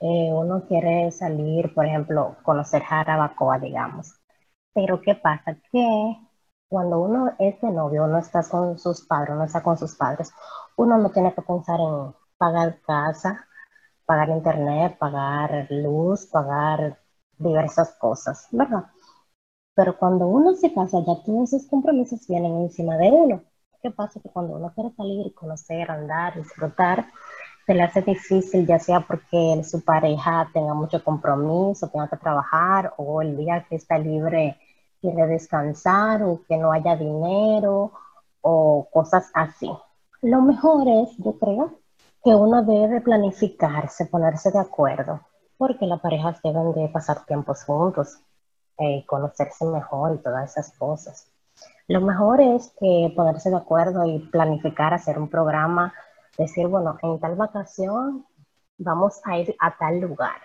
eh, 0.00 0.30
uno 0.32 0.64
quiere 0.66 1.10
salir, 1.12 1.74
por 1.74 1.86
ejemplo, 1.86 2.36
conocer 2.42 2.82
Jarabacoa, 2.82 3.58
digamos 3.58 4.18
pero 4.78 5.00
¿qué 5.00 5.14
pasa? 5.16 5.56
Que 5.72 6.16
cuando 6.68 7.00
uno 7.00 7.32
es 7.38 7.60
de 7.60 7.70
novio, 7.70 8.04
uno 8.04 8.18
está 8.18 8.42
con 8.48 8.78
sus 8.78 9.02
padres, 9.06 9.34
uno 9.34 9.44
está 9.44 9.62
con 9.62 9.78
sus 9.78 9.94
padres, 9.96 10.32
uno 10.76 10.98
no 10.98 11.10
tiene 11.10 11.34
que 11.34 11.42
pensar 11.42 11.80
en 11.80 12.14
pagar 12.36 12.80
casa, 12.82 13.46
pagar 14.04 14.28
internet, 14.30 14.98
pagar 14.98 15.66
luz, 15.70 16.26
pagar 16.26 16.98
diversas 17.38 17.92
cosas, 17.98 18.48
¿verdad? 18.52 18.84
Pero 19.74 19.96
cuando 19.98 20.26
uno 20.26 20.54
se 20.54 20.72
casa, 20.74 20.98
ya 21.06 21.22
todos 21.24 21.52
esos 21.52 21.68
compromisos 21.68 22.26
vienen 22.26 22.62
encima 22.62 22.96
de 22.96 23.10
uno. 23.10 23.42
¿Qué 23.82 23.90
pasa? 23.90 24.20
Que 24.20 24.28
cuando 24.28 24.56
uno 24.56 24.72
quiere 24.74 24.90
salir, 24.94 25.32
conocer, 25.34 25.90
andar, 25.90 26.34
disfrutar, 26.36 27.06
se 27.66 27.74
le 27.74 27.82
hace 27.82 28.02
difícil, 28.02 28.66
ya 28.66 28.78
sea 28.78 29.00
porque 29.00 29.62
su 29.64 29.84
pareja 29.84 30.48
tenga 30.52 30.74
mucho 30.74 31.02
compromiso, 31.04 31.88
tenga 31.90 32.08
que 32.08 32.16
trabajar, 32.16 32.94
o 32.96 33.22
el 33.22 33.36
día 33.36 33.66
que 33.68 33.76
está 33.76 33.98
libre 33.98 34.58
quiere 35.00 35.26
descansar, 35.26 36.22
o 36.22 36.42
que 36.46 36.56
no 36.56 36.72
haya 36.72 36.96
dinero, 36.96 37.92
o 38.40 38.88
cosas 38.92 39.30
así. 39.34 39.70
Lo 40.22 40.42
mejor 40.42 40.88
es, 40.88 41.16
yo 41.18 41.38
creo, 41.38 41.78
que 42.24 42.34
uno 42.34 42.62
debe 42.62 43.00
planificarse, 43.00 44.06
ponerse 44.06 44.50
de 44.50 44.58
acuerdo, 44.58 45.20
porque 45.56 45.86
las 45.86 46.00
parejas 46.00 46.40
deben 46.42 46.72
de 46.72 46.88
pasar 46.88 47.24
tiempos 47.24 47.64
juntos, 47.64 48.18
eh, 48.78 49.04
conocerse 49.06 49.64
mejor 49.64 50.14
y 50.14 50.18
todas 50.18 50.50
esas 50.50 50.76
cosas. 50.76 51.26
Lo 51.86 52.00
mejor 52.00 52.40
es 52.40 52.72
que 52.78 53.12
ponerse 53.16 53.50
de 53.50 53.56
acuerdo 53.56 54.04
y 54.04 54.18
planificar, 54.18 54.94
hacer 54.94 55.18
un 55.18 55.28
programa, 55.28 55.94
decir, 56.36 56.66
bueno, 56.68 56.98
en 57.02 57.18
tal 57.18 57.34
vacación 57.34 58.26
vamos 58.78 59.20
a 59.24 59.38
ir 59.38 59.56
a 59.58 59.76
tal 59.76 60.00
lugar. 60.00 60.40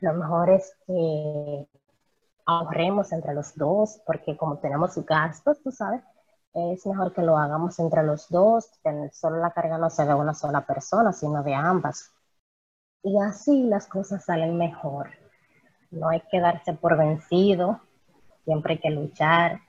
Lo 0.00 0.14
mejor 0.14 0.50
es 0.50 0.74
que 0.86 1.68
ahorremos 2.46 3.12
entre 3.12 3.34
los 3.34 3.54
dos, 3.56 4.00
porque 4.06 4.36
como 4.36 4.58
tenemos 4.58 4.96
gastos, 5.04 5.62
tú 5.62 5.70
sabes, 5.70 6.02
es 6.52 6.84
mejor 6.86 7.12
que 7.12 7.22
lo 7.22 7.36
hagamos 7.36 7.78
entre 7.78 8.02
los 8.02 8.28
dos, 8.28 8.68
que 8.82 9.10
solo 9.12 9.38
la 9.38 9.52
carga 9.52 9.78
no 9.78 9.90
sea 9.90 10.06
de 10.06 10.14
una 10.14 10.34
sola 10.34 10.62
persona, 10.62 11.12
sino 11.12 11.42
de 11.42 11.54
ambas. 11.54 12.12
Y 13.02 13.18
así 13.20 13.64
las 13.64 13.86
cosas 13.86 14.24
salen 14.24 14.56
mejor. 14.58 15.10
No 15.90 16.08
hay 16.08 16.22
que 16.30 16.40
darse 16.40 16.72
por 16.72 16.96
vencido, 16.96 17.80
siempre 18.44 18.74
hay 18.74 18.80
que 18.80 18.90
luchar, 18.90 19.60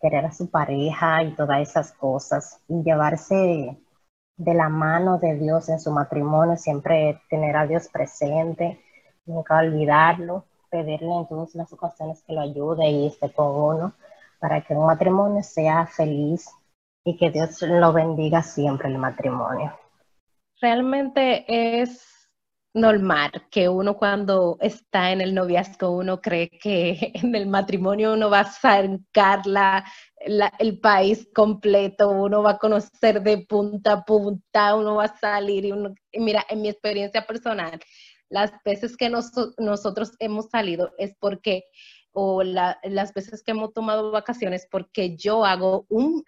querer 0.00 0.26
a 0.26 0.32
su 0.32 0.50
pareja 0.50 1.22
y 1.22 1.34
todas 1.34 1.60
esas 1.60 1.92
cosas, 1.92 2.60
y 2.68 2.82
llevarse 2.82 3.78
de 4.36 4.54
la 4.54 4.68
mano 4.70 5.18
de 5.18 5.34
Dios 5.34 5.68
en 5.68 5.78
su 5.78 5.90
matrimonio, 5.90 6.56
siempre 6.56 7.20
tener 7.28 7.56
a 7.56 7.66
Dios 7.66 7.88
presente, 7.88 8.80
nunca 9.26 9.58
olvidarlo, 9.58 10.46
pedirle 10.70 11.14
en 11.14 11.26
todas 11.26 11.54
las 11.54 11.72
ocasiones 11.72 12.22
que 12.22 12.32
lo 12.32 12.40
ayude 12.40 12.88
y 12.88 13.06
esté 13.06 13.32
con 13.32 13.46
uno 13.48 13.92
para 14.38 14.62
que 14.62 14.74
un 14.74 14.86
matrimonio 14.86 15.42
sea 15.42 15.86
feliz 15.86 16.48
y 17.04 17.16
que 17.16 17.30
Dios 17.30 17.60
lo 17.62 17.92
bendiga 17.92 18.42
siempre 18.42 18.88
el 18.88 18.98
matrimonio. 18.98 19.78
Realmente 20.60 21.44
es 21.80 22.06
normal 22.72 23.30
que 23.50 23.68
uno 23.68 23.96
cuando 23.96 24.56
está 24.60 25.10
en 25.10 25.20
el 25.20 25.34
noviazgo 25.34 25.90
uno 25.90 26.20
cree 26.20 26.48
que 26.50 27.12
en 27.14 27.34
el 27.34 27.46
matrimonio 27.46 28.12
uno 28.12 28.30
va 28.30 28.40
a 28.40 28.44
sacar 28.44 29.42
el 30.58 30.78
país 30.80 31.28
completo, 31.34 32.10
uno 32.10 32.42
va 32.42 32.52
a 32.52 32.58
conocer 32.58 33.22
de 33.22 33.38
punta 33.38 33.92
a 33.92 34.04
punta, 34.04 34.76
uno 34.76 34.96
va 34.96 35.04
a 35.04 35.16
salir 35.16 35.64
y 35.64 35.72
uno, 35.72 35.94
mira, 36.12 36.44
en 36.48 36.62
mi 36.62 36.68
experiencia 36.68 37.26
personal, 37.26 37.80
las 38.30 38.52
veces 38.64 38.96
que 38.96 39.10
nosotros 39.10 40.12
hemos 40.18 40.46
salido 40.46 40.92
es 40.98 41.14
porque 41.18 41.64
o 42.12 42.42
las 42.42 43.14
veces 43.14 43.42
que 43.42 43.52
hemos 43.52 43.72
tomado 43.72 44.10
vacaciones 44.10 44.66
porque 44.70 45.16
yo 45.16 45.44
hago 45.44 45.86
un, 45.88 46.24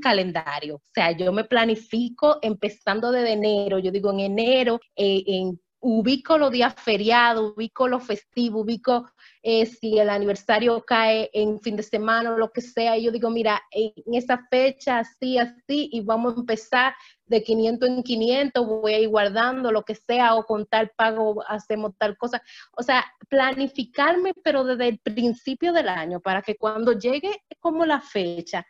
calendario, 0.00 0.76
o 0.76 0.82
sea, 0.92 1.12
yo 1.12 1.32
me 1.32 1.44
planifico 1.44 2.38
empezando 2.42 3.10
desde 3.10 3.32
enero, 3.32 3.78
yo 3.78 3.90
digo 3.90 4.10
en 4.10 4.20
enero, 4.20 4.80
eh, 4.96 5.22
en 5.26 5.58
ubico 5.86 6.38
los 6.38 6.50
días 6.50 6.74
feriados, 6.74 7.52
ubico 7.54 7.86
los 7.88 8.02
festivos, 8.02 8.62
ubico 8.62 9.10
eh, 9.42 9.66
si 9.66 9.98
el 9.98 10.08
aniversario 10.08 10.82
cae 10.82 11.28
en 11.34 11.60
fin 11.60 11.76
de 11.76 11.82
semana 11.82 12.32
o 12.32 12.38
lo 12.38 12.50
que 12.50 12.62
sea, 12.62 12.96
y 12.96 13.04
yo 13.04 13.12
digo, 13.12 13.28
mira, 13.28 13.60
en 13.70 13.92
esa 14.14 14.46
fecha, 14.50 15.00
así, 15.00 15.36
así, 15.36 15.90
y 15.92 16.00
vamos 16.00 16.36
a 16.36 16.40
empezar 16.40 16.94
de 17.26 17.42
500 17.42 17.88
en 17.90 18.02
500, 18.02 18.66
voy 18.66 18.94
a 18.94 18.98
ir 18.98 19.08
guardando 19.10 19.70
lo 19.70 19.82
que 19.82 19.94
sea, 19.94 20.36
o 20.36 20.46
con 20.46 20.64
tal 20.64 20.90
pago 20.96 21.44
hacemos 21.46 21.92
tal 21.98 22.16
cosa. 22.16 22.42
O 22.78 22.82
sea, 22.82 23.04
planificarme, 23.28 24.32
pero 24.42 24.64
desde 24.64 24.88
el 24.88 24.98
principio 25.00 25.74
del 25.74 25.90
año, 25.90 26.18
para 26.18 26.40
que 26.40 26.56
cuando 26.56 26.92
llegue 26.92 27.42
como 27.60 27.84
la 27.84 28.00
fecha, 28.00 28.66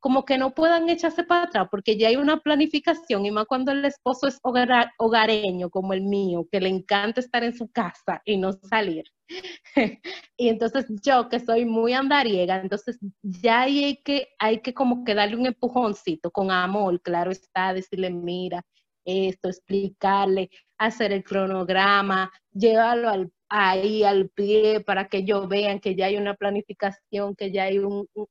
como 0.00 0.24
que 0.24 0.38
no 0.38 0.54
puedan 0.54 0.88
echarse 0.88 1.24
para 1.24 1.44
atrás, 1.44 1.68
porque 1.70 1.96
ya 1.96 2.08
hay 2.08 2.16
una 2.16 2.38
planificación, 2.40 3.26
y 3.26 3.30
más 3.30 3.46
cuando 3.46 3.70
el 3.72 3.84
esposo 3.84 4.26
es 4.26 4.40
hogareño 4.42 5.70
como 5.70 5.92
el 5.92 6.02
mío, 6.02 6.46
que 6.50 6.60
le 6.60 6.70
encanta 6.70 7.20
estar 7.20 7.44
en 7.44 7.54
su 7.54 7.70
casa 7.70 8.22
y 8.24 8.38
no 8.38 8.52
salir. 8.52 9.04
y 10.36 10.48
entonces 10.48 10.86
yo, 11.02 11.28
que 11.28 11.38
soy 11.38 11.64
muy 11.66 11.92
andariega, 11.92 12.60
entonces 12.60 12.98
ya 13.22 13.62
hay 13.62 14.00
que, 14.02 14.28
hay 14.38 14.60
que 14.60 14.74
como 14.74 15.04
que 15.04 15.14
darle 15.14 15.36
un 15.36 15.46
empujoncito 15.46 16.30
con 16.30 16.50
amor, 16.50 17.00
claro 17.02 17.30
está, 17.30 17.74
decirle, 17.74 18.10
mira, 18.10 18.62
esto, 19.04 19.48
explicarle, 19.48 20.50
hacer 20.78 21.12
el 21.12 21.24
cronograma, 21.24 22.30
llevarlo 22.52 23.08
al 23.10 23.32
ahí 23.50 24.04
al 24.04 24.30
pie 24.30 24.80
para 24.80 25.08
que 25.08 25.18
ellos 25.18 25.48
vean 25.48 25.80
que 25.80 25.96
ya 25.96 26.06
hay 26.06 26.16
una 26.16 26.34
planificación, 26.34 27.34
que 27.36 27.50
ya 27.52 27.64
hay 27.64 27.78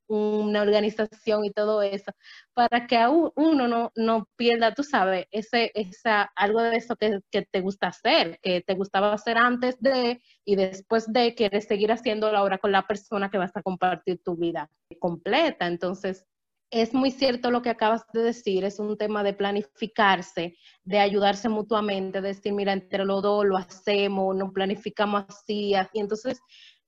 una 0.07 0.61
organización 0.61 1.45
y 1.45 1.51
todo 1.51 1.81
eso, 1.81 2.11
para 2.53 2.87
que 2.87 2.97
uno 3.35 3.67
no, 3.67 3.91
no 3.95 4.27
pierda, 4.37 4.73
tú 4.73 4.83
sabes, 4.83 5.27
ese, 5.31 5.71
esa, 5.75 6.31
algo 6.35 6.61
de 6.61 6.77
eso 6.77 6.95
que, 6.95 7.19
que, 7.31 7.43
te 7.43 7.61
gusta 7.61 7.87
hacer, 7.87 8.39
que 8.41 8.61
te 8.61 8.75
gustaba 8.75 9.13
hacer 9.13 9.37
antes 9.37 9.79
de 9.81 10.21
y 10.45 10.55
después 10.55 11.11
de, 11.11 11.35
quieres 11.35 11.65
seguir 11.67 11.91
haciéndolo 11.91 12.37
ahora 12.37 12.57
con 12.57 12.71
la 12.71 12.87
persona 12.87 13.29
que 13.29 13.37
vas 13.37 13.55
a 13.55 13.61
compartir 13.61 14.21
tu 14.23 14.35
vida 14.37 14.69
completa. 14.99 15.67
Entonces, 15.67 16.25
es 16.71 16.93
muy 16.93 17.11
cierto 17.11 17.51
lo 17.51 17.61
que 17.61 17.69
acabas 17.69 18.05
de 18.13 18.21
decir, 18.21 18.63
es 18.63 18.79
un 18.79 18.97
tema 18.97 19.23
de 19.23 19.33
planificarse, 19.33 20.57
de 20.83 20.99
ayudarse 20.99 21.49
mutuamente, 21.49 22.21
de 22.21 22.29
decir, 22.29 22.53
mira, 22.53 22.73
entre 22.73 23.05
los 23.05 23.23
dos 23.23 23.45
lo 23.45 23.57
hacemos, 23.57 24.35
nos 24.35 24.53
planificamos 24.53 25.25
así, 25.27 25.73
y 25.93 25.99
entonces 25.99 26.39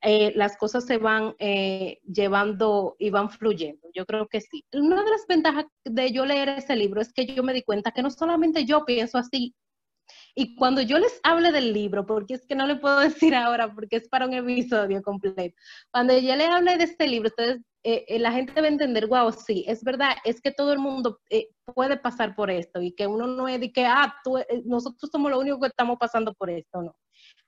eh, 0.02 0.34
las 0.36 0.58
cosas 0.58 0.86
se 0.86 0.98
van 0.98 1.36
eh, 1.39 2.00
llevando 2.06 2.96
y 3.00 3.10
van 3.10 3.30
fluyendo. 3.30 3.88
Yo 3.94 4.06
creo 4.06 4.28
que 4.28 4.41
sí. 4.41 4.65
Una 4.74 5.04
de 5.04 5.10
las 5.12 5.28
ventajas 5.28 5.65
de 5.86 6.12
yo 6.12 6.26
leer 6.26 6.50
ese 6.50 6.76
libro 6.76 7.02
es 7.02 7.13
que 7.13 7.26
yo 7.26 7.44
me 7.44 7.54
di 7.54 7.63
cuenta 7.63 7.91
que 7.91 8.02
no 8.02 8.10
solamente 8.10 8.65
yo 8.65 8.86
pienso 8.86 9.17
así, 9.17 9.56
y 10.36 10.56
cuando 10.56 10.82
yo 10.82 10.98
les 11.00 11.20
hable 11.24 11.52
del 11.52 11.74
libro, 11.74 12.06
porque 12.06 12.36
es 12.36 12.46
que 12.46 12.56
no 12.56 12.67
le 12.67 12.76
puedo 12.76 13.00
decir 13.26 13.36
ahora, 13.36 13.74
porque 13.74 13.98
es 13.98 14.08
para 14.10 14.26
un 14.28 14.34
episodio 14.34 15.02
completo, 15.02 15.56
cuando 15.91 16.17
yo 16.17 16.36
le 16.36 16.46
hable 16.46 16.78
de 16.78 16.84
este 16.84 17.08
libro, 17.08 17.30
ustedes 17.30 17.62
eh, 17.84 18.06
eh, 18.08 18.20
la 18.20 18.32
gente 18.32 18.62
va 18.62 18.67
a 18.67 18.70
entender, 18.70 19.08
wow, 19.08 19.32
sí, 19.32 19.65
es 19.67 19.84
verdad, 19.84 20.12
es 20.24 20.39
que 20.39 20.52
todo 20.52 20.72
el 20.72 20.78
mundo 20.78 21.20
eh, 21.32 21.50
puede 21.74 21.98
pasar 21.98 22.36
por 22.36 22.52
esto 22.52 22.80
y 22.80 22.91
que 22.91 23.08
uno 23.08 23.26
no 23.26 23.48
es 23.48 23.60
de 23.60 23.72
que, 23.72 23.86
ah, 23.86 24.13
nosotros 24.65 25.10
somos 25.12 25.32
los 25.32 25.39
únicos 25.39 25.62
que 25.62 25.67
estamos 25.67 25.98
pasando 26.00 26.34
por 26.36 26.52
esto, 26.52 26.84
no. 26.84 26.96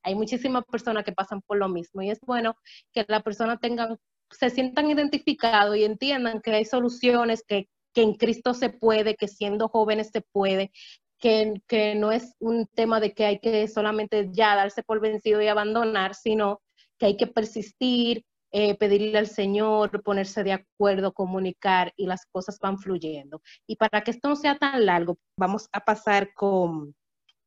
Hay 0.02 0.16
muchísimas 0.16 0.64
personas 0.66 1.04
que 1.04 1.12
pasan 1.12 1.42
por 1.42 1.58
lo 1.58 1.70
mismo 1.70 2.02
y 2.02 2.10
es 2.10 2.20
bueno 2.22 2.56
que 2.94 3.06
la 3.08 3.22
persona 3.22 3.58
tengan, 3.58 3.98
se 4.32 4.50
sientan 4.50 4.90
identificados 4.90 5.78
y 5.78 5.84
entiendan 5.84 6.42
que 6.42 6.52
hay 6.52 6.66
soluciones, 6.66 7.44
que, 7.48 7.70
que 7.94 8.02
en 8.02 8.16
Cristo 8.16 8.56
se 8.56 8.70
puede, 8.70 9.16
que 9.16 9.28
siendo 9.28 9.68
jóvenes 9.68 10.10
se 10.12 10.22
puede, 10.22 10.72
que, 11.20 11.62
que, 11.68 11.94
no 11.96 12.12
es 12.12 12.36
un 12.40 12.68
tema 12.68 13.00
de 13.00 13.14
que 13.14 13.26
hay 13.26 13.40
que 13.40 13.68
solamente 13.68 14.30
ya 14.32 14.56
darse 14.56 14.82
por 14.84 15.00
vencido 15.00 15.42
y 15.42 15.48
abandonar, 15.48 16.16
sino 16.16 16.62
que 16.98 17.06
hay 17.06 17.18
que 17.18 17.28
persistir, 17.28 18.26
eh, 18.56 18.76
pedirle 18.76 19.18
al 19.18 19.26
Señor, 19.26 20.04
ponerse 20.04 20.44
de 20.44 20.54
acuerdo, 20.54 21.12
comunicar 21.12 21.92
y 21.98 22.06
las 22.06 22.28
cosas 22.28 22.60
van 22.60 22.78
fluyendo. 22.78 23.42
Y 23.66 23.78
para 23.78 24.04
que 24.04 24.12
esto 24.12 24.30
no 24.30 24.36
sea 24.36 24.60
tan 24.60 24.86
largo, 24.86 25.18
vamos 25.36 25.68
a 25.72 25.84
pasar 25.84 26.36
con, 26.36 26.96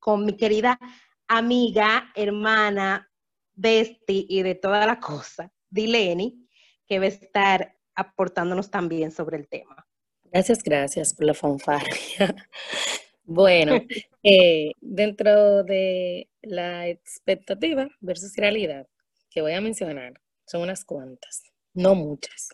con 0.01 0.25
mi 0.25 0.37
querida 0.37 0.81
amiga, 1.29 2.11
hermana, 2.17 3.09
bestie 3.55 4.27
y 4.29 4.43
de 4.43 4.57
toda 4.57 4.85
la 4.85 4.99
cosa, 4.99 5.53
Dileni, 5.71 6.45
que 6.89 6.99
va 6.99 7.05
a 7.05 7.09
estar 7.09 7.77
aportándonos 7.95 8.69
también 8.69 9.13
sobre 9.13 9.37
el 9.37 9.47
tema. 9.47 9.87
Gracias, 10.25 10.61
gracias 10.65 11.15
por 11.15 11.27
la 11.27 11.35
fanfarria. 11.35 12.35
bueno, 13.25 13.81
eh, 14.25 14.73
dentro 14.81 15.63
de 15.63 16.29
la 16.43 16.89
expectativa 16.89 17.89
versus 18.01 18.35
realidad 18.35 18.89
que 19.31 19.41
voy 19.41 19.53
a 19.53 19.61
mencionar, 19.61 20.21
son 20.47 20.63
unas 20.63 20.85
cuantas, 20.85 21.43
no 21.75 21.95
muchas. 21.95 22.49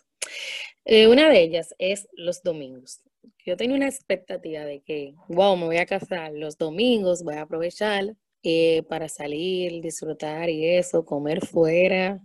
Eh, 0.85 1.07
una 1.07 1.29
de 1.29 1.41
ellas 1.41 1.73
es 1.77 2.07
los 2.13 2.43
domingos. 2.43 3.01
Yo 3.45 3.55
tenía 3.55 3.75
una 3.75 3.87
expectativa 3.87 4.65
de 4.65 4.81
que, 4.81 5.15
wow, 5.29 5.55
me 5.55 5.65
voy 5.65 5.77
a 5.77 5.85
casar 5.85 6.33
los 6.33 6.57
domingos, 6.57 7.23
voy 7.23 7.35
a 7.35 7.41
aprovechar 7.41 8.15
eh, 8.43 8.83
para 8.89 9.07
salir, 9.07 9.81
disfrutar 9.81 10.49
y 10.49 10.67
eso, 10.67 11.05
comer 11.05 11.45
fuera 11.45 12.21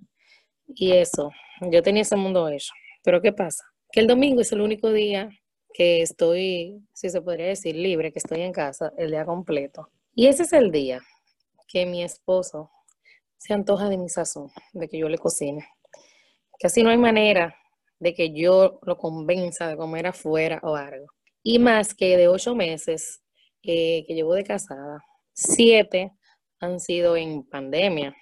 y 0.67 0.93
eso. 0.93 1.31
Yo 1.71 1.83
tenía 1.83 2.03
ese 2.03 2.17
mundo 2.17 2.49
hecho. 2.49 2.73
Pero 3.05 3.23
¿qué 3.23 3.33
pasa? 3.33 3.65
Que 3.93 4.01
el 4.01 4.07
domingo 4.07 4.41
es 4.41 4.53
el 4.53 4.61
único 4.61 4.93
día 4.93 5.31
que 5.73 6.03
estoy, 6.03 6.83
si 6.93 7.11
se 7.11 7.23
podría 7.23 7.47
decir, 7.47 7.77
libre, 7.77 8.13
que 8.13 8.19
estoy 8.19 8.41
en 8.41 8.53
casa 8.53 8.93
el 8.99 9.11
día 9.11 9.25
completo. 9.25 9.89
Y 10.15 10.27
ese 10.27 10.43
es 10.43 10.53
el 10.53 10.73
día 10.73 11.01
que 11.69 11.87
mi 11.87 12.03
esposo 12.03 12.71
se 13.39 13.55
antoja 13.55 13.89
de 13.89 13.97
mi 13.97 14.09
sazón, 14.09 14.51
de 14.73 14.89
que 14.89 14.99
yo 14.99 15.09
le 15.09 15.19
cocine. 15.19 15.67
Casi 16.61 16.83
no 16.83 16.91
hay 16.91 16.99
manera 16.99 17.57
de 18.01 18.15
que 18.15 18.33
yo 18.33 18.81
lo 18.83 18.97
convenza 18.99 19.69
de 19.69 19.77
comer 19.77 20.07
afuera 20.07 20.61
o 20.63 20.77
algo. 20.77 21.07
Y 21.43 21.59
más 21.59 21.95
que 21.95 22.17
de 22.17 22.29
ocho 22.29 22.55
meses 22.55 23.23
eh, 23.63 24.05
que 24.07 24.15
llevo 24.15 24.35
de 24.35 24.45
casada, 24.45 25.03
siete 25.33 26.13
han 26.61 26.81
sido 26.81 27.17
en 27.17 27.45
pandemia. 27.45 28.15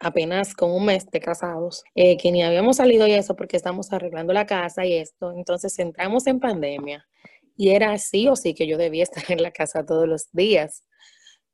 Apenas 0.00 0.54
con 0.54 0.72
un 0.72 0.86
mes 0.86 1.08
de 1.10 1.20
casados, 1.20 1.84
eh, 1.94 2.16
que 2.16 2.32
ni 2.32 2.42
habíamos 2.42 2.78
salido 2.78 3.06
y 3.06 3.12
eso 3.12 3.36
porque 3.36 3.56
estamos 3.56 3.92
arreglando 3.92 4.32
la 4.32 4.46
casa 4.46 4.84
y 4.84 4.94
esto. 4.94 5.32
Entonces 5.32 5.78
entramos 5.78 6.26
en 6.26 6.40
pandemia 6.40 7.06
y 7.56 7.70
era 7.70 7.92
así 7.92 8.28
o 8.28 8.36
sí 8.36 8.54
que 8.54 8.66
yo 8.66 8.76
debía 8.76 9.02
estar 9.04 9.24
en 9.28 9.42
la 9.42 9.52
casa 9.52 9.84
todos 9.84 10.08
los 10.08 10.30
días. 10.32 10.82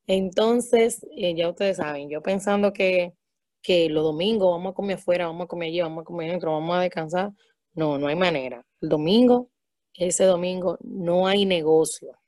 Entonces, 0.07 1.07
eh, 1.17 1.35
ya 1.35 1.49
ustedes 1.49 1.77
saben, 1.77 2.09
yo 2.11 2.23
pensando 2.23 2.73
que, 2.73 3.13
que 3.63 3.89
los 3.89 4.03
domingos 4.05 4.51
vamos 4.51 4.73
a 4.73 4.75
comer 4.75 4.97
afuera, 4.97 5.27
vamos 5.27 5.45
a 5.45 5.49
comer 5.49 5.69
allí, 5.69 5.81
vamos 5.81 6.03
a 6.03 6.05
comer 6.05 6.31
dentro, 6.31 6.53
vamos 6.53 6.77
a 6.77 6.81
descansar. 6.81 7.31
No, 7.75 7.99
no 7.99 8.09
hay 8.09 8.17
manera. 8.17 8.65
El 8.81 8.89
domingo, 8.89 9.51
ese 9.95 10.25
domingo, 10.25 10.79
no 10.83 11.27
hay 11.27 11.47
negocio 11.47 12.19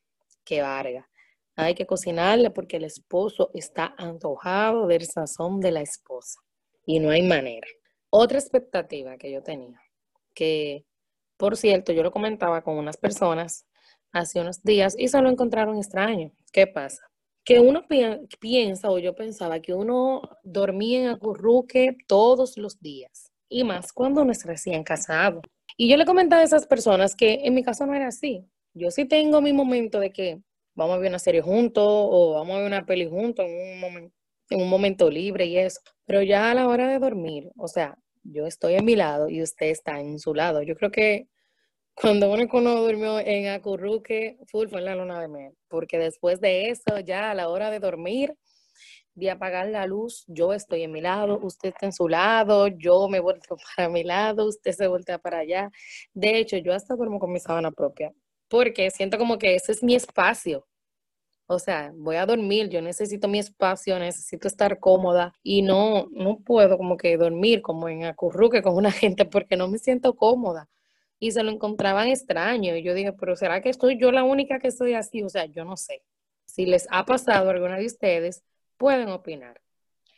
que 0.44 0.62
valga. 0.62 1.08
Hay 1.56 1.74
que 1.74 1.87
cocinarle 1.87 2.50
porque 2.50 2.76
el 2.78 2.85
esposo 2.85 3.50
está 3.54 3.94
antojado 3.98 4.87
del 4.87 5.04
sazón 5.06 5.61
de 5.61 5.72
la 5.72 5.82
esposa. 5.82 6.40
Y 6.87 7.00
no 7.00 7.11
hay 7.11 7.22
manera. 7.22 7.66
Otra 8.11 8.38
expectativa 8.38 9.16
que 9.16 9.32
yo 9.32 9.42
tenía, 9.42 9.80
que 10.35 10.85
por 11.42 11.56
cierto, 11.56 11.90
yo 11.92 12.04
lo 12.04 12.12
comentaba 12.12 12.62
con 12.62 12.78
unas 12.78 12.96
personas 12.96 13.66
hace 14.12 14.40
unos 14.40 14.62
días 14.62 14.94
y 14.96 15.08
se 15.08 15.20
lo 15.20 15.28
encontraron 15.28 15.76
extraño. 15.76 16.30
¿Qué 16.52 16.68
pasa? 16.68 17.02
Que 17.44 17.61
uno 17.61 17.85
piensa, 18.40 18.90
o 18.90 18.98
yo 18.98 19.14
pensaba, 19.14 19.61
que 19.61 19.74
uno 19.74 20.22
dormía 20.44 21.00
en 21.00 21.09
acurruque 21.09 21.96
todos 22.07 22.57
los 22.57 22.81
días, 22.81 23.33
y 23.48 23.64
más 23.64 23.92
cuando 23.92 24.22
uno 24.22 24.33
es 24.33 24.44
recién 24.44 24.85
casado. 24.85 25.42
Y 25.76 25.88
yo 25.88 25.96
le 25.96 26.05
comentaba 26.05 26.42
a 26.42 26.44
esas 26.44 26.66
personas 26.66 27.14
que 27.16 27.40
en 27.44 27.55
mi 27.55 27.62
caso 27.62 27.87
no 27.87 27.94
era 27.94 28.09
así. 28.09 28.44
Yo 28.74 28.90
sí 28.90 29.05
tengo 29.05 29.40
mi 29.40 29.52
momento 29.52 30.00
de 30.00 30.12
que 30.12 30.40
vamos 30.74 30.96
a 30.96 30.98
ver 30.98 31.09
una 31.11 31.18
serie 31.18 31.42
juntos 31.42 31.85
o 31.87 32.35
vamos 32.35 32.55
a 32.55 32.59
ver 32.59 32.66
una 32.66 32.87
peli 32.87 33.07
juntos 33.09 33.46
en 33.46 33.74
un, 33.74 33.81
momento, 33.81 34.14
en 34.50 34.62
un 34.62 34.68
momento 34.68 35.11
libre 35.11 35.46
y 35.46 35.59
eso. 35.59 35.81
Pero 36.07 36.22
ya 36.22 36.50
a 36.50 36.55
la 36.55 36.68
hora 36.68 36.88
de 36.88 36.98
dormir, 36.98 37.50
o 37.57 37.68
sea, 37.68 37.98
yo 38.22 38.46
estoy 38.46 38.76
a 38.76 38.83
mi 38.83 38.96
lado 38.96 39.28
y 39.28 39.42
usted 39.42 39.66
está 39.66 40.00
en 40.00 40.18
su 40.18 40.35
lado. 40.35 40.62
Yo 40.62 40.76
creo 40.76 40.90
que 40.90 41.28
cuando 41.94 42.33
uno, 42.33 42.48
uno 42.52 42.83
durmió 42.83 43.18
en 43.18 43.48
Acurruque, 43.48 44.38
full 44.46 44.68
fue 44.68 44.81
en 44.81 44.87
la 44.87 44.96
luna 44.96 45.20
de 45.20 45.28
miel, 45.28 45.55
porque 45.68 45.98
después 45.98 46.40
de 46.40 46.70
eso, 46.70 46.98
ya 47.05 47.31
a 47.31 47.35
la 47.35 47.48
hora 47.48 47.70
de 47.70 47.81
dormir, 47.81 48.35
de 49.14 49.31
apagar 49.31 49.68
la 49.68 49.87
luz, 49.87 50.24
yo 50.26 50.52
estoy 50.55 50.83
en 50.83 50.92
mi 50.92 51.00
lado, 51.00 51.38
usted 51.42 51.70
está 51.70 51.87
en 51.87 51.92
su 51.92 52.09
lado, 52.09 52.68
yo 52.68 53.09
me 53.09 53.20
vuelto 53.20 53.57
para 53.76 53.88
mi 53.88 54.05
lado, 54.05 54.46
usted 54.46 54.72
se 54.72 54.87
voltea 54.87 55.18
para 55.18 55.38
allá. 55.38 55.70
De 56.14 56.38
hecho, 56.38 56.57
yo 56.57 56.72
hasta 56.72 56.94
duermo 56.96 57.18
con 57.18 57.33
mi 57.33 57.40
sábana 57.40 57.70
propia, 57.70 58.12
porque 58.48 58.90
siento 58.90 59.18
como 59.18 59.38
que 59.38 59.55
ese 59.55 59.72
es 59.72 59.83
mi 59.83 59.94
espacio. 59.94 60.66
O 61.46 61.59
sea, 61.59 61.92
voy 61.94 62.16
a 62.16 62.26
dormir, 62.26 62.68
yo 62.70 62.81
necesito 62.81 63.28
mi 63.28 63.38
espacio, 63.38 63.98
necesito 63.98 64.48
estar 64.48 64.78
cómoda 64.81 65.35
y 65.42 65.62
no, 65.62 66.09
no 66.12 66.38
puedo 66.40 66.78
como 66.78 66.96
que 66.96 67.16
dormir 67.18 67.62
como 67.62 67.88
en 67.88 68.05
acurruque 68.05 68.62
con 68.62 68.76
una 68.76 68.92
gente 68.92 69.26
porque 69.26 69.57
no 69.57 69.68
me 69.68 69.78
siento 69.78 70.16
cómoda 70.16 70.70
y 71.22 71.30
se 71.30 71.44
lo 71.44 71.52
encontraban 71.52 72.08
extraño. 72.08 72.74
Y 72.74 72.82
yo 72.82 72.94
dije, 72.94 73.12
pero 73.12 73.37
¿será 73.37 73.61
que 73.62 73.68
estoy 73.68 73.96
yo 73.96 74.11
la 74.11 74.24
única 74.24 74.58
que 74.58 74.66
estoy 74.66 74.94
así? 74.94 75.22
O 75.22 75.28
sea, 75.28 75.44
yo 75.44 75.64
no 75.64 75.76
sé. 75.76 76.02
Si 76.44 76.66
les 76.66 76.88
ha 76.90 77.06
pasado 77.06 77.48
a 77.48 77.52
alguna 77.52 77.76
de 77.76 77.87
ustedes, 77.87 78.42
pueden 78.76 79.08
opinar 79.08 79.61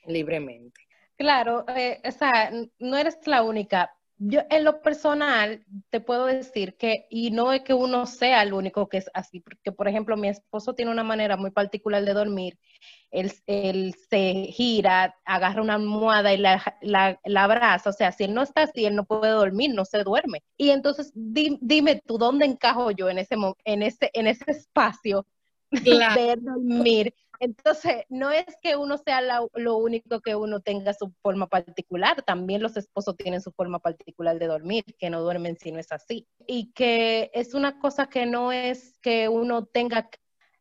libremente. 0.06 0.80
Claro, 1.18 1.66
eh, 1.68 2.00
o 2.02 2.10
sea, 2.10 2.50
no 2.78 2.96
eres 2.96 3.18
la 3.26 3.42
única. 3.42 3.94
Yo 4.26 4.40
en 4.50 4.64
lo 4.64 4.80
personal 4.80 5.64
te 5.90 6.00
puedo 6.00 6.26
decir 6.26 6.76
que, 6.76 7.06
y 7.10 7.30
no 7.30 7.52
es 7.52 7.62
que 7.62 7.74
uno 7.74 8.06
sea 8.06 8.42
el 8.42 8.52
único 8.52 8.88
que 8.88 8.98
es 8.98 9.10
así, 9.14 9.40
porque 9.40 9.72
por 9.72 9.88
ejemplo 9.88 10.16
mi 10.16 10.28
esposo 10.28 10.74
tiene 10.74 10.90
una 10.90 11.04
manera 11.04 11.36
muy 11.36 11.50
particular 11.50 12.04
de 12.04 12.14
dormir 12.14 12.58
él, 13.14 13.94
se 14.10 14.46
gira, 14.52 15.14
agarra 15.24 15.62
una 15.62 15.74
almohada 15.74 16.32
y 16.32 16.38
la, 16.38 16.62
la, 16.82 17.44
abraza. 17.44 17.90
O 17.90 17.92
sea, 17.92 18.12
si 18.12 18.24
él 18.24 18.34
no 18.34 18.42
está 18.42 18.62
así, 18.62 18.84
él 18.84 18.96
no 18.96 19.04
puede 19.04 19.30
dormir, 19.32 19.72
no 19.74 19.84
se 19.84 20.02
duerme. 20.02 20.42
Y 20.56 20.70
entonces 20.70 21.12
dime 21.14 22.02
tú, 22.06 22.18
¿dónde 22.18 22.44
encajo 22.44 22.90
yo 22.90 23.08
en 23.08 23.18
ese, 23.18 23.36
en 23.64 23.82
ese, 23.82 24.10
en 24.12 24.26
ese 24.26 24.50
espacio 24.50 25.26
de 25.82 26.36
dormir? 26.40 27.14
Entonces, 27.40 28.04
no 28.08 28.30
es 28.30 28.46
que 28.62 28.76
uno 28.76 28.96
sea 28.96 29.20
lo 29.20 29.76
único 29.76 30.20
que 30.20 30.34
uno 30.34 30.60
tenga 30.60 30.94
su 30.94 31.12
forma 31.20 31.48
particular, 31.48 32.22
también 32.22 32.62
los 32.62 32.76
esposos 32.76 33.16
tienen 33.16 33.40
su 33.40 33.52
forma 33.52 33.80
particular 33.80 34.38
de 34.38 34.46
dormir, 34.46 34.84
que 34.98 35.10
no 35.10 35.20
duermen 35.20 35.58
si 35.58 35.72
no 35.72 35.78
es 35.78 35.90
así. 35.92 36.26
Y 36.46 36.72
que 36.72 37.30
es 37.34 37.54
una 37.54 37.78
cosa 37.78 38.08
que 38.08 38.24
no 38.26 38.52
es 38.52 38.98
que 39.00 39.28
uno 39.28 39.66
tenga 39.66 40.08